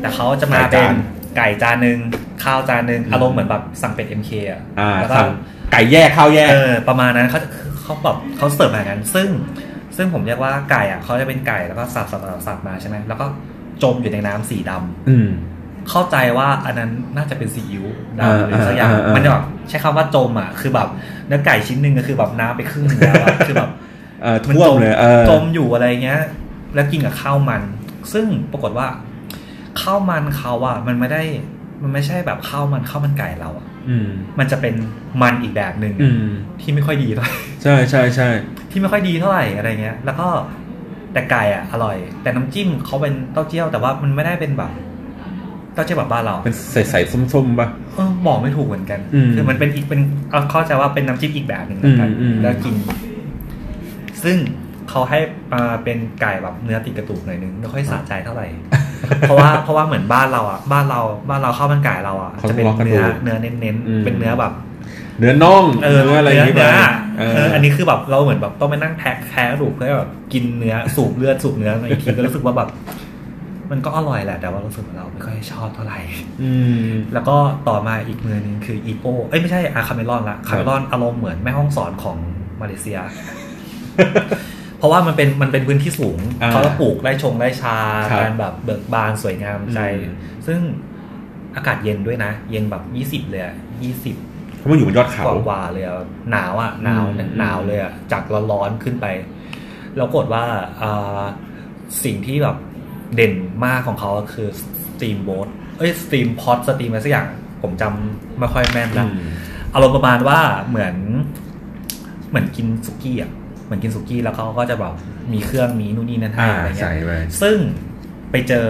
[0.01, 0.95] แต่เขาจะมาไก่เป็จานน
[1.37, 1.97] ไก่จานหนึ่ง
[2.43, 5.29] ข้าวจานหนึ่งอืมอารมณ์เหมือนแบบสั่งเป็น MK อะอ่าแล้วก็สั่ง
[5.71, 7.39] ไก่แยกข้าวแยกเออประมาณนั้นเขา
[7.89, 9.27] เขาแบบเขาเสิร์ฟมาอย่างนั้น ซึ่ง
[9.97, 13.25] ซึ่งผมเรียกว่าไก่อะเขาจะเป็นไก่แล้วก็สับสับสับสับมาใช่ไหมแล้วก็
[13.83, 15.29] จมอยู่ในน้ำสีดำอืม
[15.89, 17.85] เข้าใจว่าอันนั้นน่าจะเป็นซีอิ๊ว
[18.19, 20.87] อ่าดำหรือสักอย่างอ่าอ่ามัมันจะแบบใช้คำว่าจมอะคือแบบ
[21.27, 23.69] เนื้อไก่ชิ้นหนึ่งก็คือแบบน้ำไปครึ่งหนึงแล้วอะคือแบบ
[24.21, 26.21] เออมันท่วจมมเลยเออ จมอยู่อะไรเงี้ย
[26.75, 27.61] แล้วกินกับข้าวมัน
[28.13, 28.87] ซึ่งปรากฏว่า
[29.81, 31.21] ข้าวมันเขาอะมันไม่ได้
[31.81, 33.68] มันไม่ใช่แบบข้าวมันข้าวมันไก่เราอะอื
[34.05, 34.07] ม
[34.39, 34.75] มันจะเป็น
[35.21, 36.25] มันอีกแบบหนึ่งอืม
[36.61, 38.29] ที่ไม่ค่อยดีเท่าไหร่ใช่ใช่ใช่
[38.71, 40.27] ที่ไม่ค่อยดีเท่าไหร่อะไรเงี้ย แล้วก็
[41.13, 44.71] แต่ไก่อะอร่อย แต่น้ำจิ้มเขาเป็นเต้าเจี้ยวแต่ว่ามันไม่ได้เป็นแบบ
[45.73, 52.75] เต้าเจี้ยวแบบบ้านเรา เป็นใสๆส้มๆป่ะเออบอกไม่ถูกเหมือนกันอืมคือมันเป็นอีกเป็นเอาเข้าใจว่าเป็นน้ำจิ้มอีกแบบหนึ่งแล้วกันอืมอืมแล้วกิน
[54.23, 54.37] ซึ่ง
[54.89, 55.19] เขาให้
[55.53, 58.47] มาเป็นไก่แบบเนื้อติดกระดูกหน่อยนึงไม่ค่อยสะใจเท่าไหร่
[59.21, 64.53] เพราะว่าเพราะว่าเหมือนบ้านเราอะบ้านเราบ้านเราข้าวมันไก่เราอะเขาต้จะองเป็นล็อกกระดูเนื้อกเนื้อเน้นอืมๆเป็นเนื้อแบบ
[65.19, 66.77] เนื้อน่องเออเนื้ออะไรอย่างงี้เนื้อไป
[67.19, 72.69] เอออันนี้คือแบบเราเหมือนแบบต้องไปนั่งแท็กแท้กระดูกเพื่อแบบกินเนื้อสูบเลือดสูบเนื้อมาอีกทีก็รู้สึกว่าแบบ
[73.71, 75.99] มันก็อร่อยแหละ แต่ว่ารู้สึกว่าเราไม่ค่อยชอบเท่าไหร่
[76.41, 76.51] อื
[76.85, 77.35] มแล้วก็
[77.67, 82.17] ต่อมาอีกเมืองหนึงคืออีโปเอ้ยไม่ใช่อาคาเมรอนละคาเมรอนอารมณ์เหมือนแม่ห้องสอนของ
[82.61, 82.97] มาเลเซีย
[84.79, 87.77] เพราะว่ามันเป็นมันเป็นพื้นที่สูงอ่าเขาจะปลูกไร่ชงไร่ชา
[88.11, 90.15] ครับการแบบเบิกบานสวยงามใจอืม
[90.47, 90.59] ซึ่ง
[91.55, 93.41] อากาศเย็นด้วยนะ เย็นแบบยี่สิบเลย
[93.83, 94.15] ยี่สิบ
[94.57, 99.05] เพราะมันอยู่บนยอดเขากว่าๆเลยอะหนาวอะหนาวอืมหนาวเลยอะจากร้อนๆขึ้นไป
[99.97, 100.43] แล้วกดว่า
[100.81, 101.21] อ่า
[102.03, 102.57] สิ่งที่แบบ
[103.15, 103.33] เด่น
[103.65, 107.27] มากของเขาก็คือ steamboat เอ้ย steam pot steam อะไรสักอย่าง
[107.61, 109.09] ผมจำไม่ค่อยแม่นอืมละ
[109.73, 110.39] อารมณ์ประมาณว่า
[110.69, 110.95] เหมือน
[112.29, 113.31] เหมือนกินสุกี้อะ
[113.69, 114.93] เหมือนกินสุกี้แล้วเขาก็จะแบบ
[115.33, 117.57] มีเครื่องมีนู่นนี่นั่นให้อ่าอะไรเงี้ใส่ไปซึ่ง
[118.31, 118.67] ไปเจอ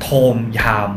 [0.00, 0.90] tom yam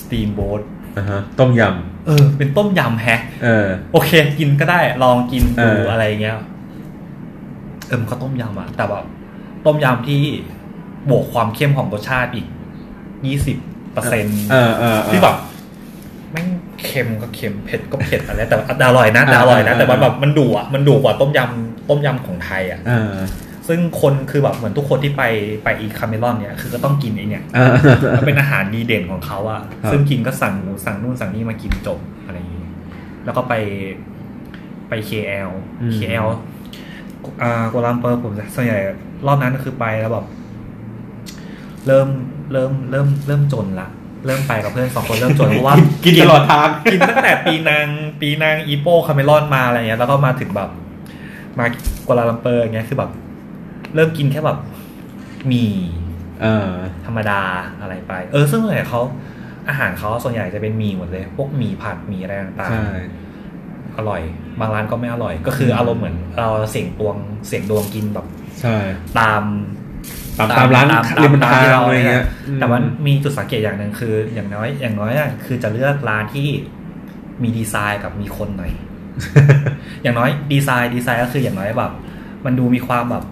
[0.00, 0.60] steamboat
[0.96, 1.62] อ่าฮะต้มยำ
[2.06, 6.36] เออ เป็นต้มยำแฮะเออโอเค กินก็ได้ลองกินดูเอออะไรเงี้ย
[7.86, 9.04] เออมันก็ต้มยำอะแต่แบบ
[9.66, 10.22] ต้มยำที่
[11.10, 12.46] บวกความเข้มของรสชาติอีก
[13.26, 13.56] ยี่สิบ
[13.92, 15.36] เปอร์เซ็นต์เออเออเออที่แบบ
[16.32, 16.46] แม่ง
[16.86, 23.14] เค็มก็เค็มเผ็ดก็เผ็ดอะไรแต่แต่อร่อยนะแต่อร่อยนะเออแต่ว่าแบบมันดุอะมันดุกว่าต้มยำต้มยำของไทยอะเออ
[23.68, 25.22] ซึ่งคนคือแบบเหมือนทุกคนที่ไป
[25.64, 27.72] ไปอีคาเมรอนเนี่ยคือก็ต้องกินไอเนี่ยเออ
[28.18, 32.66] มันเป็นอาหารดีเด่นของเขาอะครับซึ่งกินก็สั่งหมูสั่งนู่นสั่งนี่มากินจบอะไรอย่างนี้
[33.24, 33.54] แล้วก็ไป
[34.88, 35.50] ไป KL
[35.96, 36.26] KL
[37.42, 38.78] อ่ากัวลาลัมเปอร์ผมส่วนใหญ่
[39.26, 40.26] รอบนั้นคือไปแล้วแบบ
[41.86, 42.08] เริ่ม
[42.52, 43.88] เริ่มเริ่มเริ่มจนละ
[44.26, 47.86] เริ่มไปกับเพื่อนสองคนเริ่มจนเพราะว่ากินตลอดทางกินตั้งแต่ปีนัง
[48.20, 50.70] ปีนังอีโปคาเมรอนมาอะไรเงี้ยแล้วก็มาถึงแบบ
[51.58, 51.66] มา
[52.06, 53.10] กัวลาลัมเปอร์อย่างเงี้ยคือแบบ
[53.94, 54.58] เริ่มกินแค่แบบ
[55.46, 55.64] หมี
[56.42, 56.70] เออ
[57.06, 57.40] ธรรมดา
[57.80, 59.00] อะไรไป เออ ซึ่งส่วนใหญ่เขา
[59.68, 64.20] อาหารเขาส่วนใหญ่จะเป็นหมีหมดเลย พวกหมีผัดหมีอะไรต่างใช่ๆอร่อย
[64.60, 68.26] บางร้านก็ไม่อร่อย ก็คืออารมณ์เหมือนเราเสี่ยงดวงเสี่ยงดวงกินแบบ
[68.60, 68.76] ใช่
[69.18, 69.42] ตาม
[70.50, 70.86] ตามตามร้าน
[71.22, 72.24] ริมทางอะไรเงี้ย
[72.60, 76.48] แต่ว่ามีจุดสังเกตอย่างหนึ่งคือ อย่างน้อย อย่างน้อยอะคือจะเลือกร้านที่
[77.42, 78.72] มีดีไซน์กับมีคนหน่อย
[80.02, 81.92] อย่างน้อยดีไซน์ดีไซน์ก็คืออย่างน้อยแบบ
[82.44, 83.24] มันดูมีความแบบ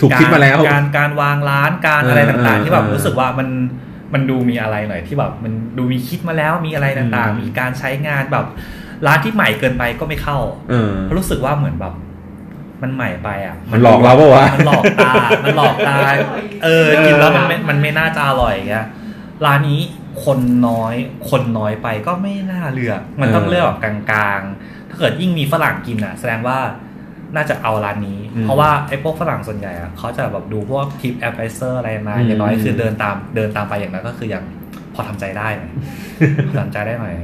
[0.00, 3.48] ถูกคิดมาแล้ว การการวางร้านการเอออะไรต่างเออๆที่แบบเออรู้สึกว่ามัน
[4.14, 8.46] มันดูมีอะไรหน่อยที่แบบมันดูมีคิดมาแล้วมีอะไรต่างอืมๆมีการใช้งานแบบ
[9.06, 10.38] ร้านที่ใหม่เกินไปก็ไม่เข้า
[10.70, 11.94] เออเพราะรู้สึกว่าเหมือนแบบ
[12.82, 15.12] มันใหม่ไปอะ มันหลอกเราปะวะมันหลอกตา
[15.44, 15.96] มันหลอกตา
[16.64, 18.86] เออกินแล้วมันไม่มันไม่น่าจะอร่อยอย่างเงี้ย
[19.46, 19.80] ร้านนี้
[20.24, 20.94] คนน้อย
[21.30, 26.58] คนน้อยไปก็ไม่น่าเลือก มันต้องเออเลือกแบบกลางๆ ถ้าเกิดยิ่งมีฝรั่งกินอะ แสดงว่า
[27.36, 34.44] น่าจะเอาร้านนี้อืมเพราะว่าไอ้พวกฝรั่งส่วนใหญ่อะเขาจะแบบดูพวกทิปแอปไ i เซอร์อะไรมาอืมอย่างน้อยคือเดินตามเดินตามไปอย่างนั้นก็คือยัง
[34.94, 35.72] พอทำใจได้หน่อย
[36.48, 37.14] พอทำใจได้หน่อย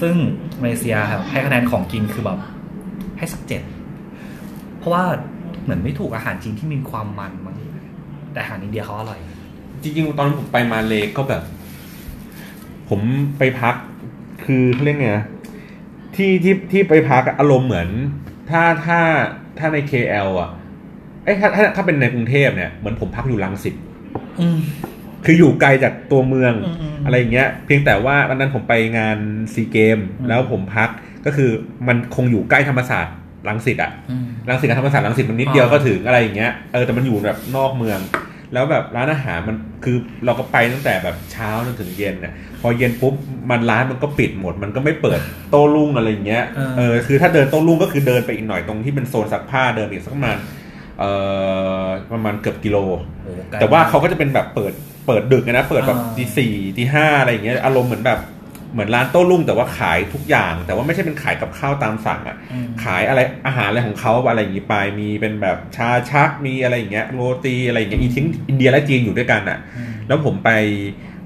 [0.00, 0.14] ซึ่ง
[0.62, 2.38] มาเลเซียครับให้คะแนนของกินคือแบบ
[3.18, 3.62] ให้สักเจ็ด
[4.84, 5.06] เพราะว่า
[5.62, 7.56] เหมือนไม่ถูกอาหารจีนที่มีความมันมั้ง
[8.32, 9.20] แต่อาหารอินเดียเขาอร่อย
[9.82, 11.42] จริงๆ ตอนผมไปมาเลก็แบบ
[12.88, 13.00] ผม
[13.38, 13.74] ไปพัก
[14.44, 15.26] คือเขาเรียกไงนะ
[16.16, 17.88] ที่ที่ที่ไปพักอะอารมณ์เหมือน
[18.50, 19.00] ถ้าถ้า
[19.58, 20.50] ถ้าใน KL อะ
[21.24, 23.74] เอ้ยถ้าถ้าถ้าเป็นในกรุงเทพเนี่ยเหมือนผมพักอยู่ลังสิต
[24.40, 24.58] อืม
[25.24, 29.18] คืออยู่ไกลจากตัวเมืองอืมอืมอะไรอย่างเงี้ย เพียงแต่ว่าวันนั้นผมไปงาน
[29.54, 30.88] ซีเกมอืมแล้วผมพัก
[31.26, 31.50] ก็คือ
[31.88, 33.14] มันคงอยู่ใกล้ธรรมศาสตร์
[33.48, 38.00] ลังสิตอะอืมรังสิตกับธรรมศาสตร์รังสิตมันนิดเดียวอ่าก็ถึงอะไรอย่างเงี้ยเออแต่มันอยู่แบบนอกเมือง
[38.52, 43.14] แล้วแบบร้านอาหารมันคือเราก็ไปตั้งแต่แบบเช้าจนถึงเย็นเนี่ยพอเย็นปุ๊บ
[43.50, 46.44] มันร้านมันก็ปิดหมด มันก็ไม่เปิดโต้รุ่งอะไรอย่างเงี้ย
[46.78, 50.36] เออคือถ้าเดินโต้รุ่งก็คือเดินไปอีกหน่อยตรงที่เป็นโซนซักผ้าเดินอีกสักประมาณ
[50.98, 51.10] เอ่
[51.84, 52.76] อประมาณเกือบกิโล
[53.22, 54.72] โอ้ไกลแต่ว่าเขาก็จะเป็นแบบเปิด
[55.06, 58.18] เปิดดึกนะเปิดแบบอ่าตีสี่ตีห้าอะไรอย่างเงี้ยอารมณ์เหมือนแบบ
[58.74, 70.50] เหมือนร้านโต้รุ่งแต่ว่าขายทุกอย่าง แต่ว่าไม่ใช่เป็นขายกับข้าวตามสั่งอะอืมขายอะไรอาหารอะไรของเขาอะไรอย่างนี้ไปมีเป็นแบบชาชักมีอะไรอย่างเงี้ยโรตีอะไรอย่างเงี้ยมีทั้งอินเดียและจีนอยู่ด้วยกันอะอืมแล้วผมไป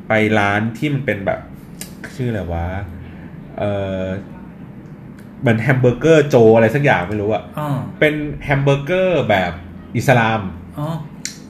[0.09, 1.41] ไปร้านที่มันเป็นแบบ
[2.17, 2.67] ชื่ออะไรวะ
[3.59, 3.63] เอ
[4.03, 4.05] อ
[5.41, 7.69] เหมือนแฮมเบอร์เกอร์โจอะไรสักอย่างไม่รู้อะอ๋อ
[8.01, 9.53] เป็นแฮมเบอร์เกอร์แบบ
[9.97, 10.41] อิสลาม
[10.79, 10.89] อ๋อ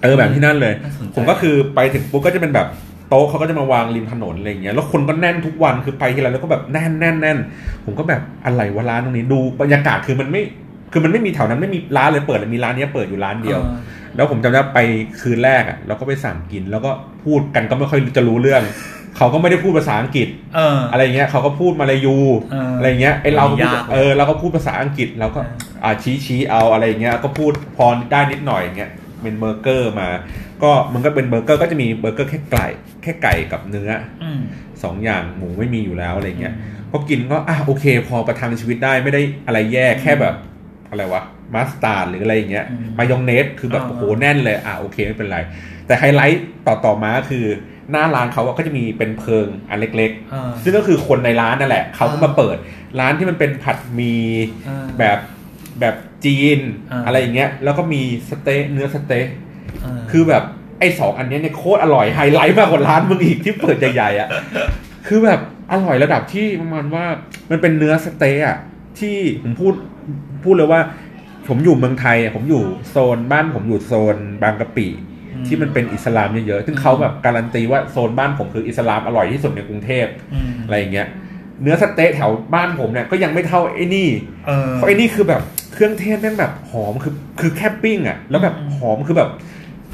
[0.03, 2.69] เออแบบที่นั่นเลยน่าสนใจผมก็คือไปถึงปุ๊บก็จะเป็นแบบ
[3.09, 7.39] โต๊ะเขาก็จะมาวางริมถนนอะไรอย่างเงี้ยแล้วคนก็แน่นทุกวันคือไปทีไรแล้วก็แบบแน่นแน่นแน่น
[7.85, 10.43] ผมก็แบบอะไรวะร้านตรงนี้ดูบรรยากาศคือมันไม่
[10.93, 13.77] คือมันไม่มีแถวนั้นไม่มีร้านเลยเปิดเลยมีร้านเนี้ยเปิดอยู่ร้านเดียวออ
[14.17, 14.79] แล้วผมจำได้ไป
[15.21, 16.91] คืนแรกอะแล้วก็ไปสั่งกิน แล้วก็
[17.25, 18.63] พูดกันก็ไม่ค่อยจะรู้เรื่อง
[19.17, 22.17] เขาก็ไม่ได้พูดภาษาอังกฤษเอออะไรเงี้ยเขาก็พูดมาลายู
[22.51, 28.91] เออออะไรเงี้ยไอเราก็พูดยากเลยเออเราก็พูดภาษาอังกฤษเราก็เอออ่าชี้ชี้เอาอะไรเงี้ยก็พูดพอได้นิดหน่อยเงี้ย
[29.23, 30.09] เป็นเบอร์เกอร์มา
[30.63, 32.67] ก็มันก็เป็นเบอร์เกอร์ก็จะมีเบอร์เกอร์แค่ไก่
[33.03, 33.91] แค่ไก่กับเนื้อ
[34.23, 34.41] อืม
[34.83, 40.35] สองอย่างหมูไม่มีอยู่แล้วอะไรเงี้ยอืมพอกินก็อะโอเค พอประทังชีวิตได้ไม่ได้อะไรแย่แค่แบบ
[40.91, 41.23] อะไรวะ
[41.55, 45.39] มัสตาร์ดหรืออะไรอย่างเงี้ยอืมมายองเนสคือแบบอ่าโอ้โหแน่นเลยอะโอเคไม่เป็นไร
[45.87, 47.45] แต่ไฮไลท์ต่อต่อมาคือ
[47.91, 52.57] หน้าร้านเขาอะก็จะมีเป็นเพิงอันเล็กเออๆซึ่งก็คือคนในร้านนั่นแหละ เขาก็มาอ่าเปิด
[53.01, 54.15] ร้านที่มันเป็นผัดหมี่
[54.67, 55.19] เออแบบ
[55.81, 55.95] แบบ
[56.25, 56.59] จีน
[56.91, 59.48] อ่าอะไรอย่างเงี้ย แล้วก็มีสเต๊ะเนื้อสเต๊ะเออ
[60.11, 60.43] คือแบบ
[60.81, 64.29] ไอ้สองอันเนี้ยเนี่ยโคตรอร่อยไฮไลท์มากกว่าร้านมึงอีกที่เปิดใหญ่ๆอะ
[65.07, 65.41] คือแบบ
[65.73, 67.05] อร่อยระดับที่ประมาณว่า
[67.51, 68.59] มันเป็นเนื้อสเต๊ะอะ
[68.99, 69.75] ที่ผมพูด
[70.45, 70.81] พูดเลยว่า
[71.49, 74.87] ผมอยู่เมืองไทยอะผมอยู่โซนบ้านผมอยู่โซนบางกะปิ
[75.35, 81.09] อืมที่มันเป็นอิสลามเยอะๆซึ่งเขาแบบการันตีว่าโซนบ้านผมคืออิสลามอร่อยที่สุดในกรุงเทพอืมอะไรอย่างเงี้ย
[81.63, 84.09] เนื้อสเต๊ะแถวบ้านผมเนี่ยก็ยังไม่เท่าไอ้นี่
[84.47, 89.31] เออเพราะไอ้นี่คือแบบเครื่องเทศแม่งแบบหอมคือคือแค่ปิ้งอะแล้วแบบอืมหอมคือแบบ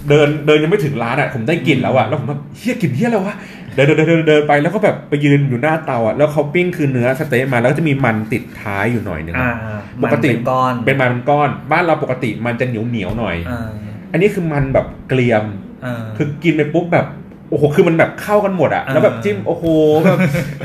[0.08, 3.36] เดินเดินยังไม่ถึงร้านอะผมได้กลิ่นแล้วอะแล้วผมแบบเฮียกลิ่นเฮียอะไรวะ
[3.74, 13.70] เดินเดินเดินเดินเดินไปแล้วก็แบบไปยืนอยู่หน้าเตาอะแล้วเขาปิ้งคือเนื้อสเต๊ะมาแล้วก็จะมีมันติดท้ายอยู่หน่อยหนึงอ่าอะอ่าปกติมันเป็นก้อนเป็นมันเป็นก้อน บ้านเราปกติมันจะเหนียวเหนียวๆหน่อยอ่า
[14.12, 15.44] อันนี้คือมันแบบเกลียม
[15.84, 17.06] อ่าคือกินไปปุ๊บแบบ
[17.50, 19.64] โอ้โหคือมันแบบเข้ากันหมดอะอ่าแล้วแบบจิ้มโอ้โห
[20.04, 20.18] แบบ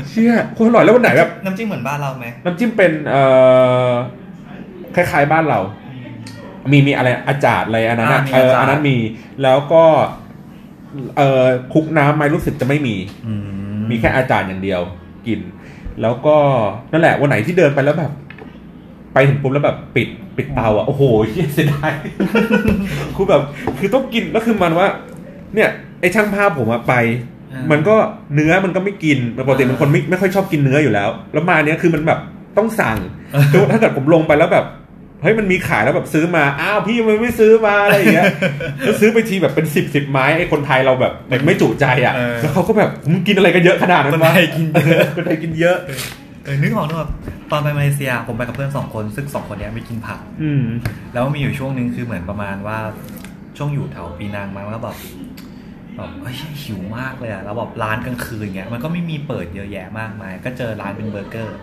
[0.08, 3.22] เชี่ยโคตรอร่อยแล้ววันไหนแบบน้ำจิ้มเหมือนบ้านเราไหมน้ำจิ้มเป็นเอ่
[3.88, 3.90] อ
[4.94, 5.60] คล้ายๆบ้านเรา
[6.72, 8.96] มีมีอะไรอาจารย์อะไรอันนั้นอะอ่ามีเอออาจารย์ อันนั้นมี
[9.42, 9.84] แล้วก็
[11.16, 12.96] เอ่อคลุกน้ำไหมรู้สึกจะไม่มี
[13.26, 13.34] อื
[13.90, 14.80] มีแค่อาจารย์อย่างเดียว
[15.26, 15.40] กิน
[16.02, 16.36] แล้วก็
[16.92, 18.12] นั่นแหละวันไหนที่เดินไปแล้วแบบ
[19.14, 21.92] ไปถึงปุ๊บแล้วแบบปิดปิดเตาอะโอ้โหเฮียเสียดาย
[23.16, 23.42] คือแบบ
[23.78, 24.88] คือต้องกินแล้วคือมันว่า
[25.54, 25.68] เนี่ย
[26.00, 26.94] ไอช่างภาพผมอะไป
[27.52, 27.96] อ่ามั มันก็
[28.34, 32.20] เนื้อมันก็ไม่กินปกติเป็นคนไม่ไม่ค่อยชอบกินเนื้ออยู่แล้ว แล้วมาเนี้ยคือมันแบบ
[32.58, 32.98] ต้องสั่ง
[33.52, 34.66] คือถ้าเกิดผมลงไปแล้วแบบ
[35.22, 38.26] เฮ้ยมันมีขายแล้วแบบซื้อมา อ้าวพี่มันไม่ซื้อมาอะไรอย่างเงี้ย
[38.80, 41.12] แล้วซื้อไปทีแบบเป็นสิบสิบไม้ไอ้คนไทยเราแบบ
[41.46, 45.76] ไม่จุใจอะเออแล้วเขาก็แบบมึงกินอะไรกันเยอะขนาดนั้นคนวะไทยกินเยอะคนไทยกินเยอะ
[46.44, 47.10] เออนึกออกนึกออก
[47.50, 50.64] ตอนไปมาเลเซียผมไปกับเพื่อนสองคนซึ่งสองคนเนี้ยไม่กินผัก อืม
[51.12, 52.78] แล้วมีอยู่ช่วงหนึ่งคือเหมือนประมาณว่า
[53.56, 54.96] ช่วงอยู่แถวปีนังมั้งแล้วแบบ
[55.96, 61.56] แบบเอ้ยหิวมากเลยอะแล้วแบบร้านกลางคืนเงี้ยมันก็ไม่มีเปิดเยอะแยะมากมาย ก็เจอร้านเป็นเบอร์เกอร์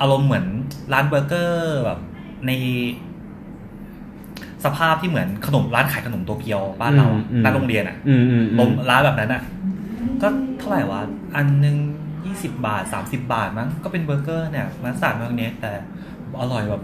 [0.00, 0.44] อารมณ์เหมือน
[0.92, 1.98] ร้านเบอร์เกอร์แบบ
[2.46, 2.52] ใน
[4.64, 9.42] สภาพที่เหมือนขนมร้านขายขนมโตเกียวบ้านเราอืมอืมหน้าโรงเรียนอะอืมอืมลมร้านแบบนั้นอะ
[10.22, 10.28] ก็
[10.58, 11.00] เท่าไหร่วะ
[11.36, 11.76] อันหนึ่ง
[12.26, 15.72] ยี่สิบาทสามสิบาทมั้งก็เป็นเบอร์เกอร์เนี่ยมาสาดมากเนี้ยแต่
[16.40, 16.82] อร่อยแบบ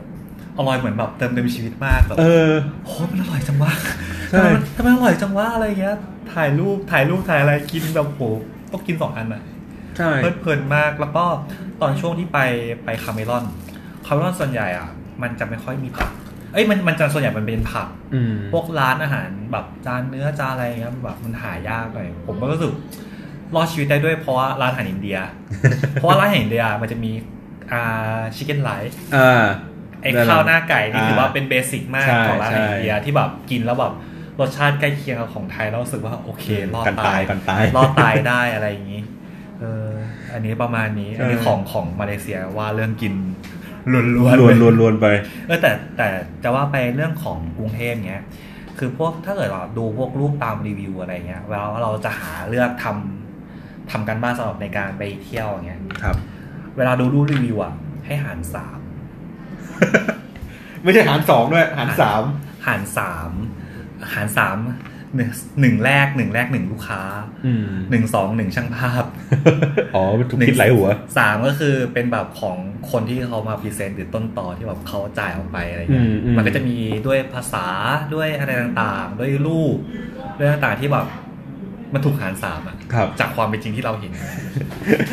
[0.58, 2.50] อร่อยเหมือนแบบเติมเต็มชีวิตมากแบบเออ
[2.84, 3.72] โหมันอร่อยจังวะ
[4.30, 5.96] ใช่ทำไมมันทำไมอร่อยจังวะอะไรเงี้ย
[6.34, 8.22] ถ่ายรูปถ่ายรูปถ่ายอะไรกินแบบโห
[8.72, 9.42] ต้องกินสองอันอะ
[9.96, 11.24] ใช่เพลิดเพลินมากแล้วก็
[11.80, 12.38] ตอนช่วงที่ไป
[12.84, 13.44] ไปคาเมรอน
[14.06, 14.88] คาเมรอนส่วนใหญ่อะ
[15.22, 16.10] มันจะไม่ค่อยมีผัก
[16.52, 22.72] เอ้ยมันมันจะส่วนใหญ่มันเป็นผักอืมพวกร้านอาหารแบบจานเนื้อจานอะไรเงี้ยแบบมันหายากหน่อยผมก็รู้สึก
[23.54, 25.18] รอดชีวิตได้ด้วยเพราะว่าร้านอาหารอินเดีย
[25.92, 27.12] เพราะว่าร้านอาหารอินเดียมันจะมี
[27.72, 29.44] อ่าชิคเก้นไลท์อ่า
[30.02, 33.92] ไอ้ข้าวหน้าไก่นี่อ่าถือว่าเป็นเบสิกมากใช่ของร้านอาหารใช่อินเดียที่แบบกินแล้วแบบ
[34.40, 36.44] รสชาติใกล้เคียงกับของไทยแล้วรู้สึกว่าโอเค
[36.74, 39.02] รอดกันตายกันตายรอดตายได้อะไรอย่างนี้
[39.60, 39.88] เออ
[40.32, 43.14] อันนี้ประมาณนี้ อันนี้ใช่ของของมาเลเซียว่าเรื่องกิน
[43.92, 45.06] ล้วนๆลวนเลยลวนลวนไป
[45.46, 46.08] เออแต่แต่
[46.42, 48.24] จะว่าไปเรื่องของกรุงเทพเนี้ย
[48.78, 56.16] คือพวกถ้าเกิดเราดูพวกรูปตามรีวิวอะไรเงี้ยเวลาเราจะหาเลือกทำทำกันบ้านสำหรับในการไปเที่ยวอย่างเงี้ยครับ
[56.76, 57.74] เวลาดูรูปรีวิวอะ
[58.06, 58.78] ให้หารสาม
[60.82, 62.22] ไม่ใช่หารสองด้วย หารสาม
[62.66, 63.30] หารสาม
[64.14, 64.56] หารสาม
[65.14, 65.30] หนึ่ง
[65.60, 67.02] หนึ่งแรกหนึ่งแรกหนึ่งลูกค้า
[67.46, 69.04] อืมหนึ่งสองหนึ่งช่างภาพ
[69.94, 70.88] อ๋อมันถูกคิดไหลายหัว
[71.18, 72.56] สามก็คือเป็นแบบของ
[72.90, 76.76] คนที่เขามาพรีเซนต์หรือต้นต่อที่แบบเขาจ่ายออกไปอะไรเงี้ยอืมอืมมันก็จะมี
[77.06, 77.66] ด้วยภาษา
[78.14, 79.76] ด้วยอะไรต่างๆ ด้วยรูป
[80.38, 81.06] ด้วยต่างๆที่แบบ
[81.94, 84.12] มันถูกหารสามอะครับจากความเป็นจริงที่เราเห็น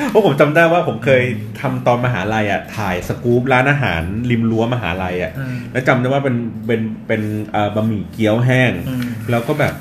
[0.09, 1.23] เพราะผมจำได้ว่าผมเคย
[1.61, 6.35] ทำตอนมหาลัยอะถ่ายสกู๊ปร้านอาหารริมรั้วมหาลัยอะอืมแล้วจำได้ว่าเป็น
[6.67, 7.21] เป็นเป็น
[7.51, 9.73] เอ่อบะหมี่เกี๊ยวแห้งอืม แล้วก็แบบ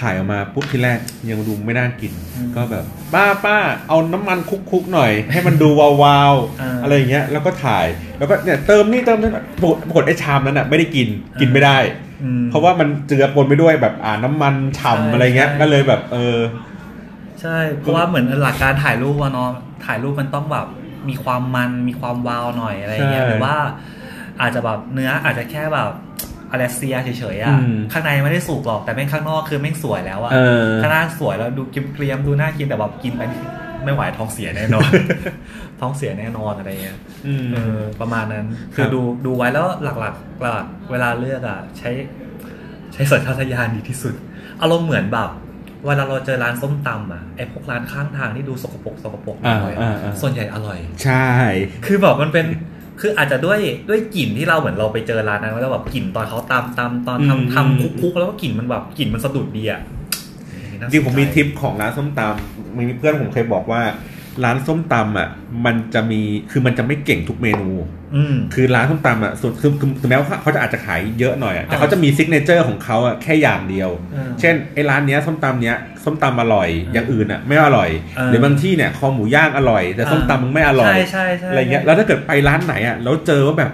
[0.00, 0.98] ถ่ายออกมาปุ๊บทีแรก
[1.30, 3.56] ยังดูไม่น่ากินอืมก็แบบ ป้าป้า
[3.88, 4.38] เอาน้ำมัน
[4.70, 7.86] คุกๆหน่อย ให้มันดูวาวๆอ่าอะไรอย่างเงี้ยแล้วก็ถ่าย
[8.18, 11.08] แล้วก็เนี่ยเติมนี่เติมนั่นปรากฏปรากฏไอ้ชามนั้นอะไม่ได้กิน
[11.40, 11.78] กินไม่ได้
[12.22, 16.38] อืมเพราะว่ามันเจือปนไปด้วยแบบอ่าน้ำมันฉ่ำใช่อะไรเงี้ยใช่ก็เลยแบบเออ
[17.40, 19.50] ใช่เพราะว่าเหมือนหลักการถ่ายรูปอะเนาะ
[19.86, 20.66] ถ่ายรูปมันต้องแบบ
[21.08, 23.56] มีความมันมีความวาวหน่อยอะไรเงี้ยใช่หรือว่า
[24.40, 25.90] อาจจะแบบเนื้ออาจจะแค่แบบ
[26.54, 33.42] อเลเซียเฉยๆอะอืมข้างในไม่ได้สุกหรอกแต่แม่งข้างนอกคือแม่งสวยแล้วอะเออข้างหน้าสวยแล้วดูเกรียมๆดูน่ากินแต่แบบกินไปนี่
[33.84, 34.90] ไม่ไหวท้องเสียแน่นอน
[35.80, 41.90] ท้องเสียแน่นอนอะไรเงี้ยอืมเออประมาณนั้นครับคือดูดูไว้แล้วหลักๆหลักเวลาเลือกอะใช้
[42.92, 44.14] ใช้สัญชาตญาณดีที่สุด
[44.62, 45.30] อารมณ์เหมือนแบบ
[45.86, 51.26] เวลาเราเจอร้านส้มตำอะไอพวกร้านข้างทางที่ดูสกปรกสกปรกหน่อยอ่าอ่าอ่าส่วนใหญ่อร่อย ใช่
[51.86, 52.46] คือแบบมันเป็น
[53.00, 59.80] คืออาจจะด้วยด้วยกลิ่นที่เราเหมือนเราไปเจอร้านนั้นแล้วแบบกลิ่นตอนเขาตำตำตอนอืมทำทำคุกคุกๆแล้วก็กลิ่นมันแบบกลิ่นมันสะดุดดีอะ
[60.90, 63.82] จริงผมมีทิปของร้านส้มตำมีเพื่อนผมเคยบอกว่า
[64.44, 65.28] ร้านส้มตำอะ
[65.64, 66.20] มันจะมี
[66.50, 67.70] คือมันจะไม่เก่งทุกเมนู
[68.03, 68.03] อืม
[68.54, 83.70] คือร้านส้มตำอะส่วนคือคือถึงแม้ว่าเขาจะอาจจะขายเยอะหน่อยอะแต่อ่าเขาจะมี signature ของเขาอะแค่อย่างเดียวอืมเช่นไอ้ร้านเนี้ยส้มตำเนี้ยส้มตำอร่อยอืมอย่างอื่นอะไม่อร่อยอ่าหรือบางที่เนี่ยคอหมูย่างอร่อย แต่ส้มตำมึงไม่อร่อยใช่ใช่ใช่อะไรเงี้ยแล้วถ้าเกิดไปร้านไหนอะแล้วเจอว่าแบบ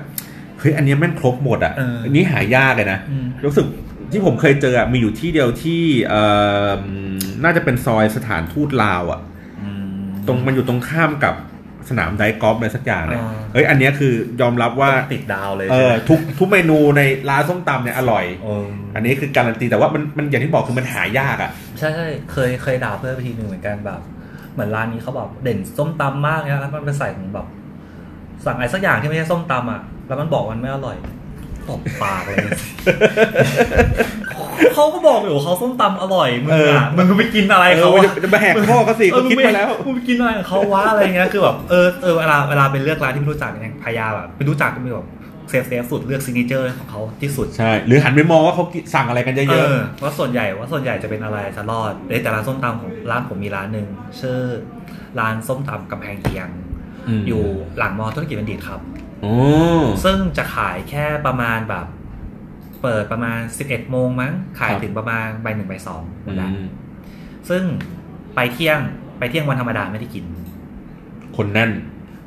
[0.59, 3.67] เฮ้ยอันเนี้ยแม่งครบหมดอะเอออัอันนี้หายากเลยนะอืมรู้สึก
[4.13, 6.23] ที่ผมเคยเจออะมีอยู่ที่เดียวที่เอ่
[6.67, 6.71] อ
[7.45, 9.21] น่าจะเป็นซอยสถานทูตลาวอะ
[9.63, 9.85] อืม
[10.27, 11.35] ตรงมันอยู่ตรงข้ามกับ
[11.89, 18.53] สนามไดกอล์ฟอะไรสักอย่างเนี่ยอ่าเอ้ยอันเนี้ยคือยอมรับว่าติดดาวเลยเอใช่อไหมทุกทุกเมนูในร้านส้มตำเนี่ยอร่อยโอ้
[18.95, 24.01] อันนี้คือการันตีแต่ว่ามันมันอย่างที่บอกคือมันหายากอะใช่ใช่เคยเคยด่าเพื่อนไปทีหนึ่งเหมือนกันแบบ
[24.53, 27.47] เหมือนร้านนี้เขาแบบเด่นส้มตำมากเนี่ยแล้วมันไปใส่ของแบบ
[28.45, 30.97] สั่งอะไรสักอย่างที่ไม่ใช่ส้มตำอะแล้วมันบอกมันไม่อร่อย
[31.69, 32.37] ตบปากเลย
[34.75, 45.09] เขาก็บอกอยู่เขาส้มตำอร่อยมึงเอออะมึงก็ไปกินอะไรเอเขาออะจะจะมาแหกข้อเขาสิเออเขาคิดมาแล้วมึงไปกินอะไรของเขาวะอะไรเงี้ยคือแบบเออเออเวลาเวลาเป็นเลือกร้านที่ไม่รู้จักเนี่ยพยายามแบบไม่รู้จักก็มีแบบ
[45.51, 53.87] safe safe สุดเลือก signature ของเขาที่สุดใช่หรือหันไปมองว่าเขาสั่งอะไรกันเยเออะอว่าส่วนใหญ่ว่าส่วนใหญ่จะเป็นอะไรจะรอดเอ้ยแต่ร้านส้มตำของร้านผมมีร้านหนึ่ง
[54.21, 54.41] ชื่อ
[55.21, 57.43] ร้านส้มตำกำแพงเคียงๆมอยู่
[57.79, 58.81] หลังมอธุรกิจบัณฑิตครับ
[59.23, 59.35] โอ้
[60.05, 61.87] ซึ่งจะขายแค่ประมาณแบบ
[62.83, 66.67] เปิดประมาณ 11 โมงมั้ง ขายถึงประมาณบ่ายหนึ่งบ่ายสองหมดอืแล้วม
[67.49, 67.63] ซึ่ง
[68.35, 68.79] ไปเที่ยง
[69.19, 70.25] ไปเที่ยงวันธรรมดาไม่ได้กิน
[71.37, 71.71] คนแน่น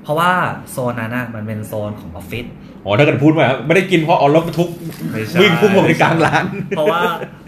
[0.04, 0.32] เพราะว่า
[0.72, 2.46] โซนนั้นน่ะมันเป็นโซนของออฟฟิศ
[2.86, 4.70] อ๋อถ้าเกิดพูดมาไม่ได้กินเพราะเอารถบรรทุก
[5.12, 7.02] ไม่ใช่วิ่งพุ่งมาในกลางร้าน เพราะว่า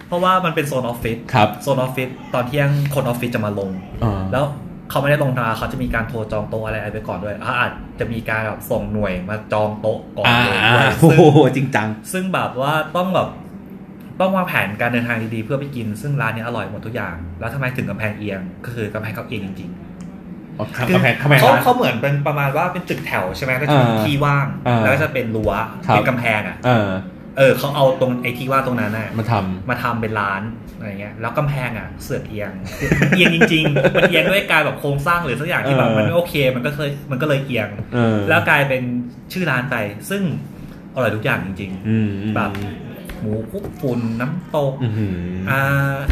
[0.08, 3.70] เพราะว่ามันเป็นโซนออฟฟิศครับโซนออฟฟิศตอนเที่ยงคนออฟฟิศจะมาลง
[4.04, 4.46] อ่าแล้ว
[4.90, 13.30] เขาไม่ได้ลงนาเขาจะมีการโทรจองโต๊ะอะไรไปก่อนด้วยเขาอาจจะมีการแบบส่งหน่วยมาจองโต๊ะก่อนอ่าเลยด้วยโอ้ซึ่งโหจริงจัง ซึ่งแบบว่าต้องแบบ
[14.20, 19.72] ต้องวางแผนการเดินทางดีๆเพื่อไปกิน ซึ่งร้านเนี้ยอร่อยหมดทุกอย่าง แล้วทำไมถึงกำแพงเอียง ก็คือกำแพงเขาเอียงจริง
[20.58, 25.52] อ๋อๆกำแพงกำแพงเขาร้านเขาเหมือนเป็นประมาณว่าเป็นตึกแถวใช่ไหมแล้วจะมีอ่าที่ว่างอ่าแล้วก็จะเป็นรั้ว
[25.88, 26.58] ครับเป็นกำแพงอะ
[27.38, 29.34] เออเออเขาเอาตรงไอ้ที่ว่างตรงนั้นน่ะมาท
[29.70, 30.42] มาทำเป็นร้าน
[30.78, 32.52] อะไรเงี้ย แล้วกำแพงอะเสือกเอียง
[33.16, 38.84] เอียงจริงๆมันเอียงด้วยการแบบโครงสร้างหรือสักอย่างที่แบบมันไม่โอเค มันก็เคยมันก็เลยเอียงำเออแล้วกลายเป็น
[39.34, 39.76] ชื่อร้านไป
[40.10, 40.24] ซึ่ง
[40.96, 45.18] อร่อยทุกอย่างจริงอืมอืมแบบๆหมูคลุกฝุ่นน้ำตกอื้อหือ
[45.50, 45.62] ออ่า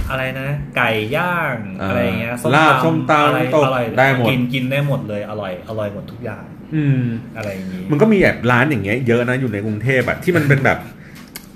[0.10, 6.44] อะไรนะ ไก่ย่างอ่าอะไรเงี้ยลาบส้มตำอะไรตกอร่อยได้หมดกินกินได้หมดเลยอร่อยอร่อยหมดทุกอย่าง
[6.76, 7.02] อืม
[7.38, 10.80] อะไรอย่างงี้มันก็มีแบบร้านอย่างเงี้ยเยอะนะอยู่ในกรุงเทพอะที่มันเป็นแบบ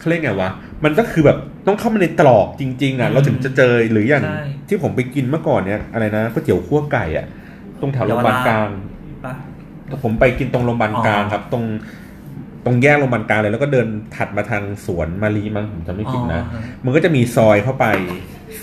[0.07, 0.51] เขาเรียกไงวะ
[0.85, 1.37] มันก็คือแบบ
[1.67, 7.25] ต้องเข้ามาในตรอกจริง ๆอะเราถึงจะเจอหรืออย่างใช่ ที่ผมไปกินเมื่อก่อนเนี้ยอะไรนะก๋วยเตี๋ยวคั่วไก่อะ
[7.81, 8.69] ตรงแถวโรงพยาบาลกลาง
[9.25, 9.33] ปะ
[10.03, 11.63] ผมไปกินตรงโรงพยาบาลกลางอ๋อครับ ตรง
[12.65, 17.85] ตรงแยกโรงพยาบาลกลางเลยแล้วก็เดินถัดมาทางสวนมารีมั้งผมจำไม่ผิดนะ อ๋อ มันก็จะมีซอยเข้าไป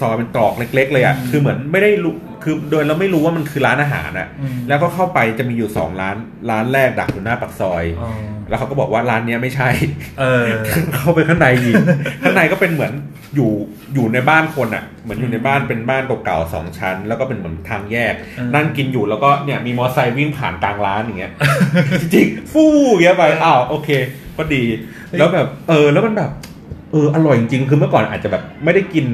[0.01, 6.17] ซอยเป็นตรอกเล็ก ๆ เลยอะอืมคือเหมือนไม่ได้รู้คือโดยเราไม่รู้ว่ามันคือร้านอาหารอะอืมแล้วก็เข้าไปจะมีอยู่สองร้าน
[6.51, 8.11] ร้านแรกดักอยู่หน้าปากซอยอ๋อ
[8.49, 9.69] แล้วเขาก็บอกว่าร้านเนี้ยไม่ใช่
[10.21, 10.47] เออ
[10.95, 11.75] เข้าไปข้างในอีก
[12.23, 12.93] ข้างในก็เป็นเหมือน
[13.35, 13.51] อยู่
[13.95, 21.33] อยู่ในบ้านคนอะ่ะ เหมือนอยู่ในบ้านเป็นบ้านเก่าๆสองชั้น แล้วก็เป็นเหมือนทางแยกเออนั่งกินอยู่แล้วก็เนี่ยมีมอเตอร์ไซค์วิ่งผ่านกลางร้านอย่างเงี้ย
[22.01, 23.89] จริงๆฟู่อย่างเงี้ยไปอ้าวโอเค
[24.37, 24.65] ก็ดี
[25.19, 26.31] แล้วแบบเออแล้วมันแบบ
[26.93, 29.07] เอออร่อยจริงๆคือเมื่อก่อนอาจจะแบบไม่ได้กิน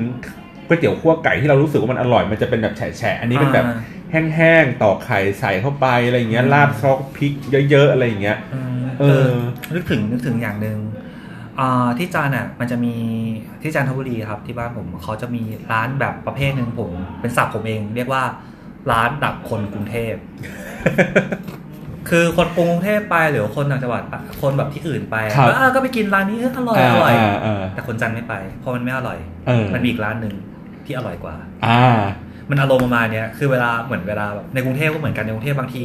[0.70, 7.32] ก๋วยเตี๋ยวคั่วไก่ที่เรารู้สึกว่ามันอร่อยมันจะเป็นแบบแฉะๆอันนี้เป็นแบบอ่าแห้งๆตอกไข่ใส่เข้าไปอะไรอย่างเงี้ยอืมราดซอสพริก
[7.70, 9.28] เยอะๆอะไรอย่างเงี้ยอืมเออ
[9.74, 10.78] นึกถึงนึกถึงอย่างหนึ่ง
[11.60, 12.94] อ่าที่จันทร์อะมันจะมี
[13.62, 15.42] ที่จันทบุรีครับที่บ้านผมเขาจะมี
[15.72, 16.90] ร้านแบบประเภทหนึ่งผม
[17.20, 18.22] เป็นศัพท์ผมเอง เรียกว่า
[18.90, 20.14] ร้านดักคนกรุงเทพ
[22.08, 29.18] คือคนกรุงเทพไปหรือคนต่างจังหวัดไปคนแบบที่อื่นไปครับแล้วอะก็ไปกินร้านนี้เอออร่อยอร่อยาอ่าแต่คนจันทร์ไม่ไปเพราะมันไม่อร่อย
[29.48, 30.34] เออมันมีอีกร้านหนึ่ง
[30.86, 31.82] ที่อร่อยกว่า อ่า
[32.50, 35.82] มันอารมณ์ประมาณเนี้ยคือเวลาเหมือนเวลาแบบในกรุงเทพก็เหมือนกันในกรุงเทพบางที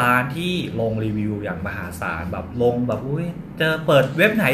[0.00, 3.26] ร้านที่ลงรีวิวอย่างมหาศาลแบบลงแบบอุ้ย
[3.58, 4.46] เจอเปิดเว็บไหน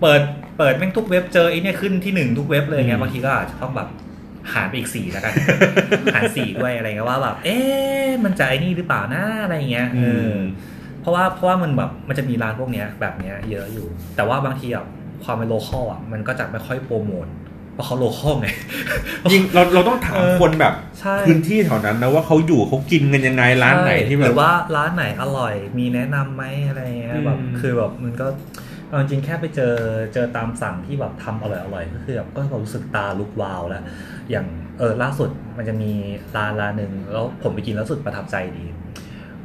[0.00, 0.20] เปิด
[0.58, 3.88] เปิดแม่งทุกเว็บเจอไอ้เนี่ยขึ้นที่หนึ่งทุกเว็บเลยเงี้อืยมบางทีก็อาจจะต้องแบบ
[4.52, 5.34] หารไปอีกสี่แล้วกัน
[6.14, 10.34] หารสี่ด้วยอะไรเงี้ยว่าแบบ เอ๊ะมันจะไอ้นี่หรือเปล่านะอะไรเงี้ยเอออ
[11.00, 13.86] เพราะว่าเพราะว่ามันแบบมันจะมีร้านพวกเนี้ยแบบเนี้ยเยอะอยู่
[14.16, 14.84] แต่ว่าบางทีอะ
[15.24, 17.26] ความเป็นโลคอลอะมันก็จะไม่ค่อยโปรโมท
[17.76, 18.48] เพราะเขาโลคอลไง
[19.32, 28.26] ยิ่งเราเราต้องถามเออคนแบบใช่พื้นที่แถวนั้นนะว่าเขาอยู่เขากินกันยังไงร้านไหนที่แบหรืบอว่าร้านไหนอร่อย มีแนะนำไหมอะไรเงี้ยอืมแบบคือแบบมันก็
[28.88, 29.74] เอาจริงๆแค่ไปเจอ
[30.14, 33.82] เจอตามสั่งที่แบบทำอร่อยอร่อยๆก็คือแบบก็รู้สึกตาลุกวาวแล้ว
[34.30, 34.46] อย่าง
[34.78, 35.92] เออล่าสุดมันจะมี
[36.36, 38.64] ร้านร้านหนึ่งแล้วผมไปกินแล้วรู้สึกประทับใจดี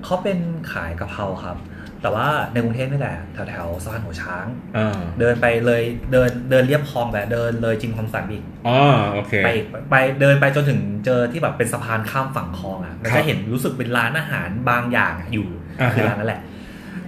[0.04, 0.38] เขาเป็น
[0.72, 1.58] ขายกะเพราครับ
[2.02, 4.46] แต่ว่าในกรุงเทพนี่แหละแถวแถวๆสะพานหัวช้าง
[4.78, 5.82] อ่าเดินไปเลย
[6.12, 8.78] เดินเดินเรียบคลองแบบเดินเลยจิมคอมสันอีกอ๋อ
[9.14, 15.48] โอเคไปอีกไปเดินไปจนถึงเจอที่แบบเป็นสะพานข้ามฝั่งคลองอะมันครัจะบเห็นรู้สึกเป็นร้านอาหารบางอย่างอะอยู่
[15.82, 16.42] อ่าฮะคือร้านนั่นแหละ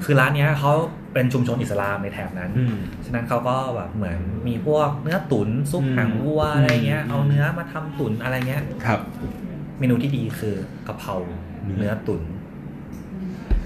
[0.04, 0.74] คือร้านเนี้ยเขา
[1.14, 2.76] เป็นชุมชนอิสลามในแถบนั้นอืม
[3.06, 4.18] ฉะนั้นเขาก็แบบเหมือน
[4.48, 9.00] มีพวกเนื้อตุ๋นซุปอืมหางวัวอะไรเงี้ยอืมเอาเนื้อมาทำตุ๋นอะไรเงี้ยครับ
[9.80, 10.56] เมนูที่ดีคือ
[10.88, 11.16] กะเพรา
[11.66, 12.22] เนื้อเนื้อตุ๋น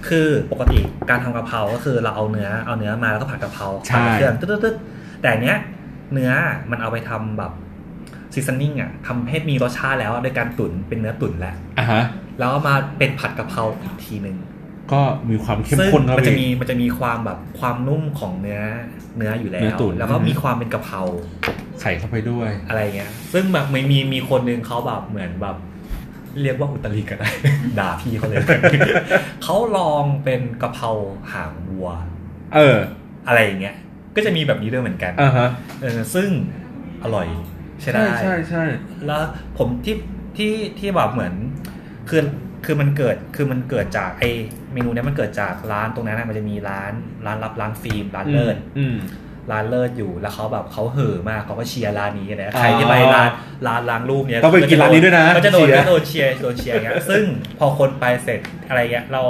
[0.10, 0.80] คือปกติ
[1.10, 5.58] การทำกะเพราก็คือเราเอาเนื้อเอาเนื้อมาแล้วก็ผัดกะเพราใช่ผัดกับเครื่องตึ๊ดๆๆแต่อันเนี้ย
[6.14, 6.32] เนื้อ
[6.72, 7.52] มันเอาไปทำแบบ
[8.34, 12.04] ซีซันนิ่งอะทำให้มีรสชาติแล้วโดยการตุ๋นเป็นเนื้อตุ๋นแล้วอะฮะ
[12.40, 14.38] แล้วเอามาเป็นผัดกะเพราอีกทีหนึ่ง
[14.92, 18.62] ก็มีความเข้มซึ่งข้นเข้ามันไปจะอีกมีมันจะมีความแบบความนุ่มของเนื้อ
[19.18, 21.02] เนื้ออยู่แล้เนื้อวตุ๋นแล้วก็อืมมีความเป็นกะเพรา
[21.82, 25.56] ใส่เข้าไปด้วยอะไรเงี้ย ซึ่งแบบมีมีมีคนหนึ่งเขาแบบเหมือนแบบ
[26.44, 27.30] เรียกว่าอุตริก็ได้
[27.80, 28.38] ด่าพี่เขาเลย
[29.44, 30.90] เขาลองเป็นกะเพรา
[31.34, 31.90] หางวัว
[32.56, 32.78] เออ
[33.28, 33.76] อะไรอย่างเงี้ย
[34.16, 35.50] ก็จะมีแบบนี้ด้วยเหมือนกันอ่าฮะ
[35.82, 36.30] เออซึ่ง
[37.04, 37.28] อร่อย
[37.82, 38.64] ใช่ได้ใช่ใช่
[39.06, 39.24] แล้ว
[39.58, 39.96] ผมที่
[40.38, 41.34] ที่ที่แบบเหมือน
[42.10, 42.22] คือ
[42.66, 44.24] คือมันเกิดคือมันเกิดจากไอ
[44.74, 46.94] เมนูเนี้ยมันเกิดจากร้านตรงนั้นนะมันจะมีร้าน
[47.26, 48.98] ร้านรับร้านฟิล์มร้านเลิศอืม
[49.52, 53.30] ร้านเลิศอยู่แล้วเขาแบบเขาเห่อมากเขาก็เชียร์ร้านนี้นะอ๋อใครที่ไปร้าน
[53.68, 57.24] ร้านล้างรูปเนี้ยต้องไปกินร้านนี้ด้วยนะก็จะโดนเชียร์ก็โดนเชียร์โดนเชียร์อย่างเงี้ยซึ่ง
[57.60, 58.40] พอคนไปเสร็จ
[58.70, 59.22] อะไรเงี้ยเรา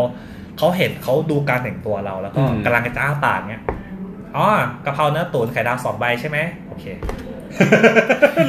[0.58, 3.64] เขาเห็นเขาดูการแต่งตัวเราแล้วก็อืมกำลังจะจ้าปากเนี้ย
[4.36, 4.46] อ๋อ
[4.86, 6.38] กะเพราเนื้อตุ๋นไข่ดาวสองใบใช่ไหม
[6.68, 6.86] โอเค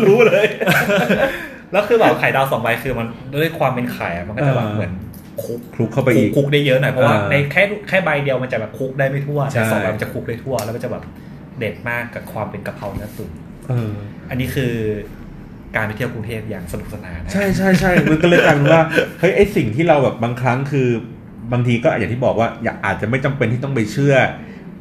[0.06, 0.46] รู้เลย
[1.72, 4.92] แล้วคือแบบไข่ดาวสองใบคือมันด้วยความเป็นไข่อะมันก็จะแบบเออเหมือน
[5.42, 11.02] คุกคลุกเข้าไปอีกคุกได้เยอะหน่อยเพราะว่าเออในแค่แค่ใบเดียวมันจะแบบคุกได้ไม่ทั่วใช่แต่สองใบมันจะคุกได้ทั่วแล้วก็จะแบบ
[11.58, 13.30] เด็ดมากกับความเป็นกะเพราเนื้อตุ๋น
[13.68, 13.92] เออ
[14.28, 14.74] อันนี้คือ
[15.76, 18.82] การไปเที่ยวกรุงเทพอย่างสนุกสนานนะใช่ใช่ใช่มันก็เลยกลายเป็นว่า
[19.20, 20.88] เฮ้ยไอสิ่งที่เราแบบบางครั้งคือ
[21.52, 24.14] บางทีก็อย่างที่บอกว่าอยากอาจจะไม่จำเป็นที่ต้องไปเชื่อ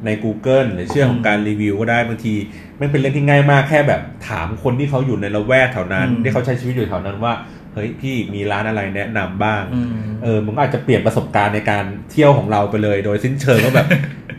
[0.04, 2.34] ใน Google หรือเชื่อของการรีวิวก็ได้บางที
[2.78, 7.34] ไม่เป็นเรื่องที่ง่ายมากแค่แบบถามคนที่เขาอยู่ในละแวกแถวนั้น ที่เขาใช้ชีวิตอยู่แถวนั้นว่า
[7.74, 9.88] เฮ้ยพี่มีร้านอะไรแนะนำบ้างอืม
[10.22, 13.86] เออมันก็อาจจะเปลี่ยนประสบการณ์ในการเที่ยวของเราไปเลย โดยสิ้นเชิงก็แบบ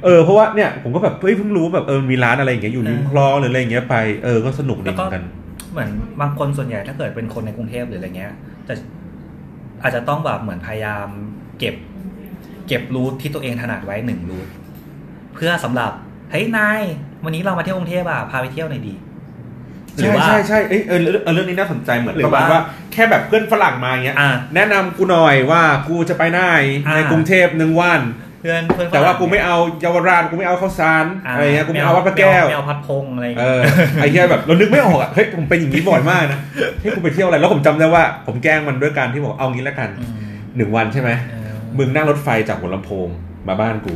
[0.04, 5.24] เออเพราะว่าเนี่ยผมก็แบบเฮ้ยเพิ่งรู้แบบเออมีร้านอะไรอย่างเงี้ยอยู่ริมคลองหรืออะไรอย่างเงี้ยไปเออก็สนุกดีเหมือนกัน
[5.72, 5.90] เหมือน
[6.22, 8.34] บางคนส่วนใหญ่ถ้าเกิดเป็นคนในกรุงเทพหรืออะไรเงี้ย
[8.68, 8.74] จะ
[9.84, 11.08] อาจจะต้องแบบเหมือนพยายาม
[11.60, 11.76] เก็บ
[12.68, 14.48] เก็บรูทที่ตัวเองถนัดไว้หนึ่งรูท
[15.36, 15.92] เพื่อสำหรับ
[16.32, 16.82] เฮ้ยนาย
[17.26, 18.94] วันนี้เรามาเที่ยวกรุงเทพอะพาไปเที่ยวหน่อยดี
[19.96, 22.62] หรืใช่อว่าใช่ใช่เอยเออเรื่องเออเรื่องนี้น่าสนใจเหมือนหรือประมาณว่าว่า
[22.94, 26.40] แค่แบบเพื่อนฝรั่งมาอย่างเงี้ยอ่าแนะนำกูหน่อยว่ากูจะไปไหน
[26.86, 28.02] อ่าในกรุงเทพหนึ่งวัน
[28.40, 33.62] เพื่อนเพื่อนฝรั่งแต่ว่ากูไม่เอาเยาวราชกูไม่เอาข้าวสารอะไรเงี้ยกูไม่เอาวัดพระแก้วไม่เอาพัดพงอะไรเอเงี้ยอ
[34.02, 36.40] ไอ้เหี้ยแบบเรานึกไม่ออกอะเฮ้ยผมเป็นอย่างนี้บ่อยมากนะ
[36.80, 40.12] เฮ้ยกูไปเที่ยวอะไรแล้วผมจำได้ว่า ผมแกล้งมันด้วยการที่บอกเอางี้แล้วกันอืม
[40.58, 43.10] หนึ่งวันใช่ไหมเออมึงนั่งรถไฟจากหัวลำโพง
[43.48, 43.94] มาบ้านกู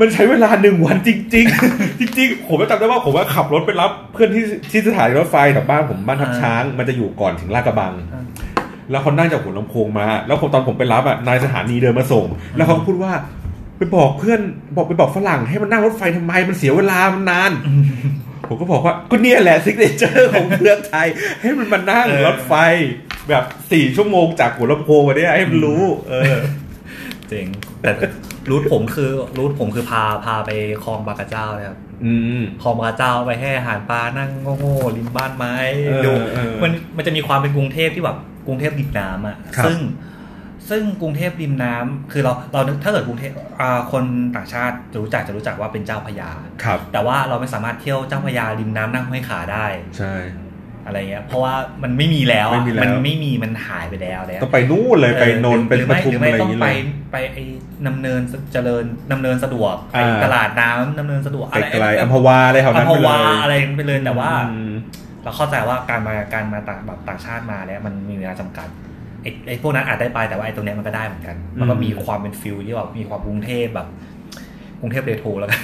[0.00, 8.22] มันใช้เวลาหนึ่งวันจริง ๆ จริง ๆ ผมก็จำได้ว่าผมว่าขับรถไปรับ เพื่อนที่ที่สถานีรถไฟแถวบ้านผมบ้านทับช้าง มันจะอยู่ก่อนถึงลาดกระบังอ่า
[8.90, 12.26] แล้วเขานั่งจากหัวลำโพงมา แล้วผมตอนผมไปรับอะนายสถานีเดินมาส่ง
[12.56, 13.12] แล้วเขาก็พูดว่า
[13.78, 14.40] ไปบอกเพื่อน
[14.76, 17.52] บอกไปบอกฝรั่งให้มันนั่งรถไฟทำไมมันเสียเวลามันนาน
[18.48, 21.06] ผมก็บอกว่าก็เนี่ยแหละ signature ของเมืองไทย
[21.40, 22.54] ให้มันมานั่งเออรถไฟ
[23.28, 26.40] แบบสี่ชั่วโมงจากหัวลำโพงมาเนี่ยให้มันรู้ เออ
[27.28, 27.46] เจ๋ง
[27.82, 27.90] แต่
[28.50, 30.50] route ผมคือ route ผมคือพาพาไป
[30.84, 35.54] คลองบางกระเจ้าเลยครับอืมคลองบางกระเจ้าไปให้อาหารปลานั่งโง่ๆริมบ้านไม้
[35.86, 38.16] เออดูเออมันมันจะมีความเป็นกรุงเทพที่แบบ
[38.46, 39.78] กรุงเทพริมน้ำอะครับซึ่ง
[40.70, 44.04] ซึ่งกรุงเทพริมน้ำคือเราเรานึกถ้าเกิดกรุงเทพอ่าคน
[44.36, 46.30] ต่างชาติจะรู้จักจะรู้จักว่าเป็นเจ้าพระยา
[46.64, 49.66] ครับ แต่ว่าเราไม่สามารถเที่ยวเจ้าพระยาริมน้ำนั่งห้อยขาได้
[49.98, 50.14] ใช่
[50.86, 56.78] อะไรเงี้ยเพราะว่ามันไม่มีแล้วอะไม่มีแล้วมันไม่มีมันหายไปแล้วแล้วต้องไปนู่นเลยไปนนท์หไปรือปไม่ทุมหรืออะไม่ไรอต้ย่าองงนี้ไปเลย
[57.12, 57.42] ไปไอ้
[57.86, 58.20] นำเนิน
[58.52, 64.73] เจริญนำเนินสะดวกไปอ่าตลาดน้ำนำเนินสะดวกไกลๆอัมพวาอะไรแถวอันั้นมพไปเลวายอะไรไปเลยแต่ว่าอืม
[65.24, 68.68] เราเข้าใจว่าการมาการมาต่างแบบต่างชาติมาแล้วมันมีเวลาจำกัด
[69.22, 73.88] ไอ้ไอ้พวกนั้นอาจได้ไปแต่ว่าไอ้ตรงเนี้ยมันก็ได้เหมือนกัน มันก็อืมมีความเป็นฟิลที่แบบมีความกรุงเทพแบบ
[74.80, 75.60] กรุงเทพเรโทรแล้วกัน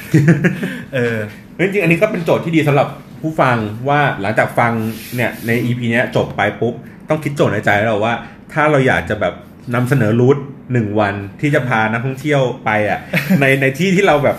[0.95, 1.17] เออ
[1.57, 2.89] เฮ้ยจริงๆอันนี้ก็เป็นโจทย์ที่ดีสำหรับ
[3.21, 3.57] ผู้ฟัง
[3.89, 4.73] ว่าหลังจากฟัง
[5.17, 6.75] เนี่ยใน EP เนี้ยจบไปปุ๊บ
[7.09, 8.15] ต้องคิดโจทย์ในใจแล้วว่า
[8.53, 9.35] ถ้าเราอยากจะแบบ
[9.75, 10.39] นำเสนอรูท
[10.73, 12.99] หนึ่งวันที่จะพานักท่องเที่ยวไปอะ
[13.41, 14.37] ในในที่ที่เราแบบ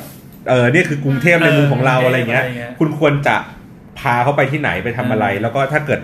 [0.50, 3.36] เออเนี่ยคือกรุงเทพในมุมของเราเอออะไรเงี้ยอะไรเงี้ย คุณควรจะ
[4.02, 6.02] พาเขาไปที่ไหนไปทำอะไรเออแล้วก็ถ้าเกิด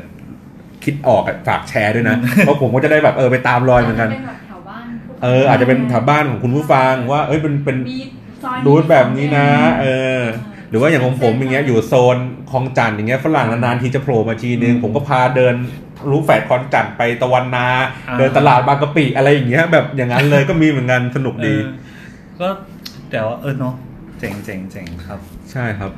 [0.83, 4.85] คิดออกอะฝากแชร์ด้วยนะ เพราะผมก็จะได้แบบเออไปตามรอยเหมือนกันเป็นแบบแถวบ้าน
[5.23, 7.99] เออ อาจจะเป็นแถวบ้านของคุณผู้ฟังว่า เอ้ยเป็นเป็นมี
[8.43, 9.47] ซอยรูทแบบนี้นะ
[9.81, 9.85] เอ
[10.19, 10.21] อ
[10.69, 12.17] หรือว่าอย่างของผมอย่างเงี้ยอยู่โซน
[12.51, 15.55] คลองจันทร์อย่างเงี้ยฝรั่งนานๆทีจะโผล่มาทีนึงผมก็พาเดิน
[16.09, 17.67] รู้แฝดคลองจันทร์ไปตะวันนา
[18.07, 21.69] อ่าเดินตลาดบางกะปิอะไรอย่างเงี้ยแบบอย่างนั้นเลยก็มีเหมือนกันสนุกดีเออ
[22.39, 22.47] ก็
[23.11, 23.73] แต่ว่าเออเนาะ
[24.19, 25.19] เจ๋งเจ๋งเจ๋งครับ
[25.51, 25.91] ใช่ครับ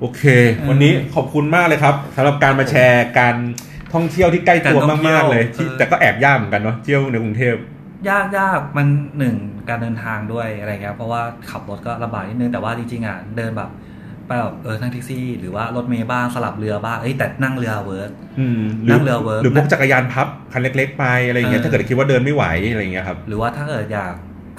[0.00, 0.22] โอเค
[0.54, 3.36] เออวันนี้ขอบคุณมากเลยครับสำหรับการมาแชร์การ
[3.94, 7.54] ท่องเที่ยวที่ใกล้ตัวการท่องเที่ยวมากๆเลยที่เออแต่ก็แอบยากเหมือนกันเนาะเที่ยวในกรุงเทพ
[8.08, 8.86] ยากยากมัน
[9.18, 9.36] หนึ่ง
[9.68, 13.70] การเดินทางด้วยอะไรเงี้ยเพราะว่าขับรถก็ลำบากนิดนึงแต่ว่าจริงๆอะเดินแบบ
[14.26, 24.14] ไปแบบเออนั่งแท็กซี่ หรือว่ารถเมล์บ้างสลับเรือบ้างเอ้ยแต่นั่งเรือ work อืมนั่งเรือ work หรือพวกจักรยานพับคันเล็ก ๆ ไปอะไรอย่างเงี้ยเออถ้าเกิดคิดว่าเดินไม่ไหวอะไรอย่างเงี้ยครับหรือว่าถ้าเกิดอยาก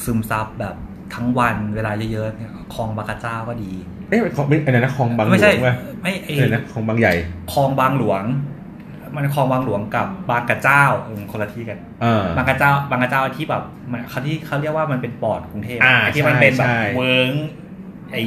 [0.06, 0.76] ซึมซับแบบ
[1.14, 3.72] ทั้งวันเวลาเยอะๆเนี่ยคลองบางกระเจ้าก็ดี
[4.10, 7.14] เอ๊ะของไม่อะไรนะคลองบางหลไม่วใช่งเว้ยไม่ไออะไรนะคลองบางใหญ่
[7.54, 8.24] คลองบางหลวง
[9.16, 17.32] มันคลองบางหลวงกับบางกระเจ้าเออคนละที่กันอ่าบางกระเจ้าบางกระเจ้าที่แบบมันเขาที่เขาเรียกว่ามันเป็นปอดกรุงเทพอ่าไอ้ที่มันเป็นแบบใช่เวิ้ง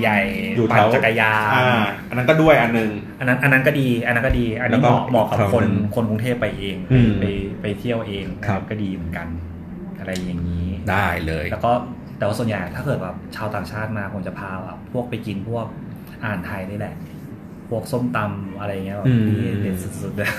[0.00, 0.18] ใหญ่
[0.56, 7.24] อยู่แถปั่นจักรยานอ่าอันนั้นก็ด้วยอันหนึ่งอันนั้นอันนั้นก็ดี อันนั้นก็ดี อันนี้แล้วเหก็มาะเหมาะกับอีกคนทางหนึ่งคนกรุงเทพไปเองอืมไป
[7.62, 9.26] ไปเที่ยวเองครับก็ดีเหมือนกัน
[9.98, 11.72] อะไรอย่างนี้ได้เลย แล้วก็
[12.18, 15.66] แต่ว่าส่วนใหญ่ถ้าเกิดแบบชาวต่างชาติมาผมจะพาแบบพวกไปกินพวก
[16.22, 16.94] อาหารไทยนี่แหละ
[17.70, 20.30] พวกส้มตำอะไรเงี้ยแบบอืมที่เด็ดสุดๆเลย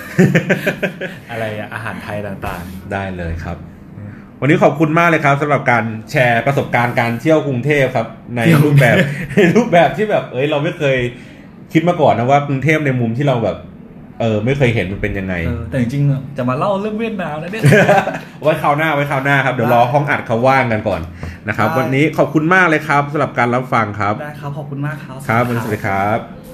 [1.32, 2.64] อะไรอะอาหารไทยต่าง
[2.94, 3.58] ได้เลยครับ
[4.42, 8.96] วันนี้ขอบคุณมากเลยครับสำหรับการแชร์ประสบการณ์การเที่ยวกรุงเทพครับ ในรูปแบบ
[9.36, 10.98] ในรูปแบบที่แบบ เอ้ยเราไม่เคย
[11.74, 13.58] คิดมาก่อนนะว่ากรุงเทพในมุมที่เราแบบ
[14.22, 17.64] เออไม่เคยเห็นมันเป็นยังไง เออแต่จริงๆจะมาเล่าเรื่องเวียดนามนะเนี่ย
[18.42, 21.02] ไว้คราวหน้าไว้คราวหน้าครับเดี๋ยวรอห้องอัดเขาว่างกันก่อน
[21.48, 26.47] นะครับ ได้ วันนี้ขอบคุณมากเลยครับสำหรับการรับฟังครับได้ครับ ขอบคุณมากครับ ครับวันนี้สวัสดีครับ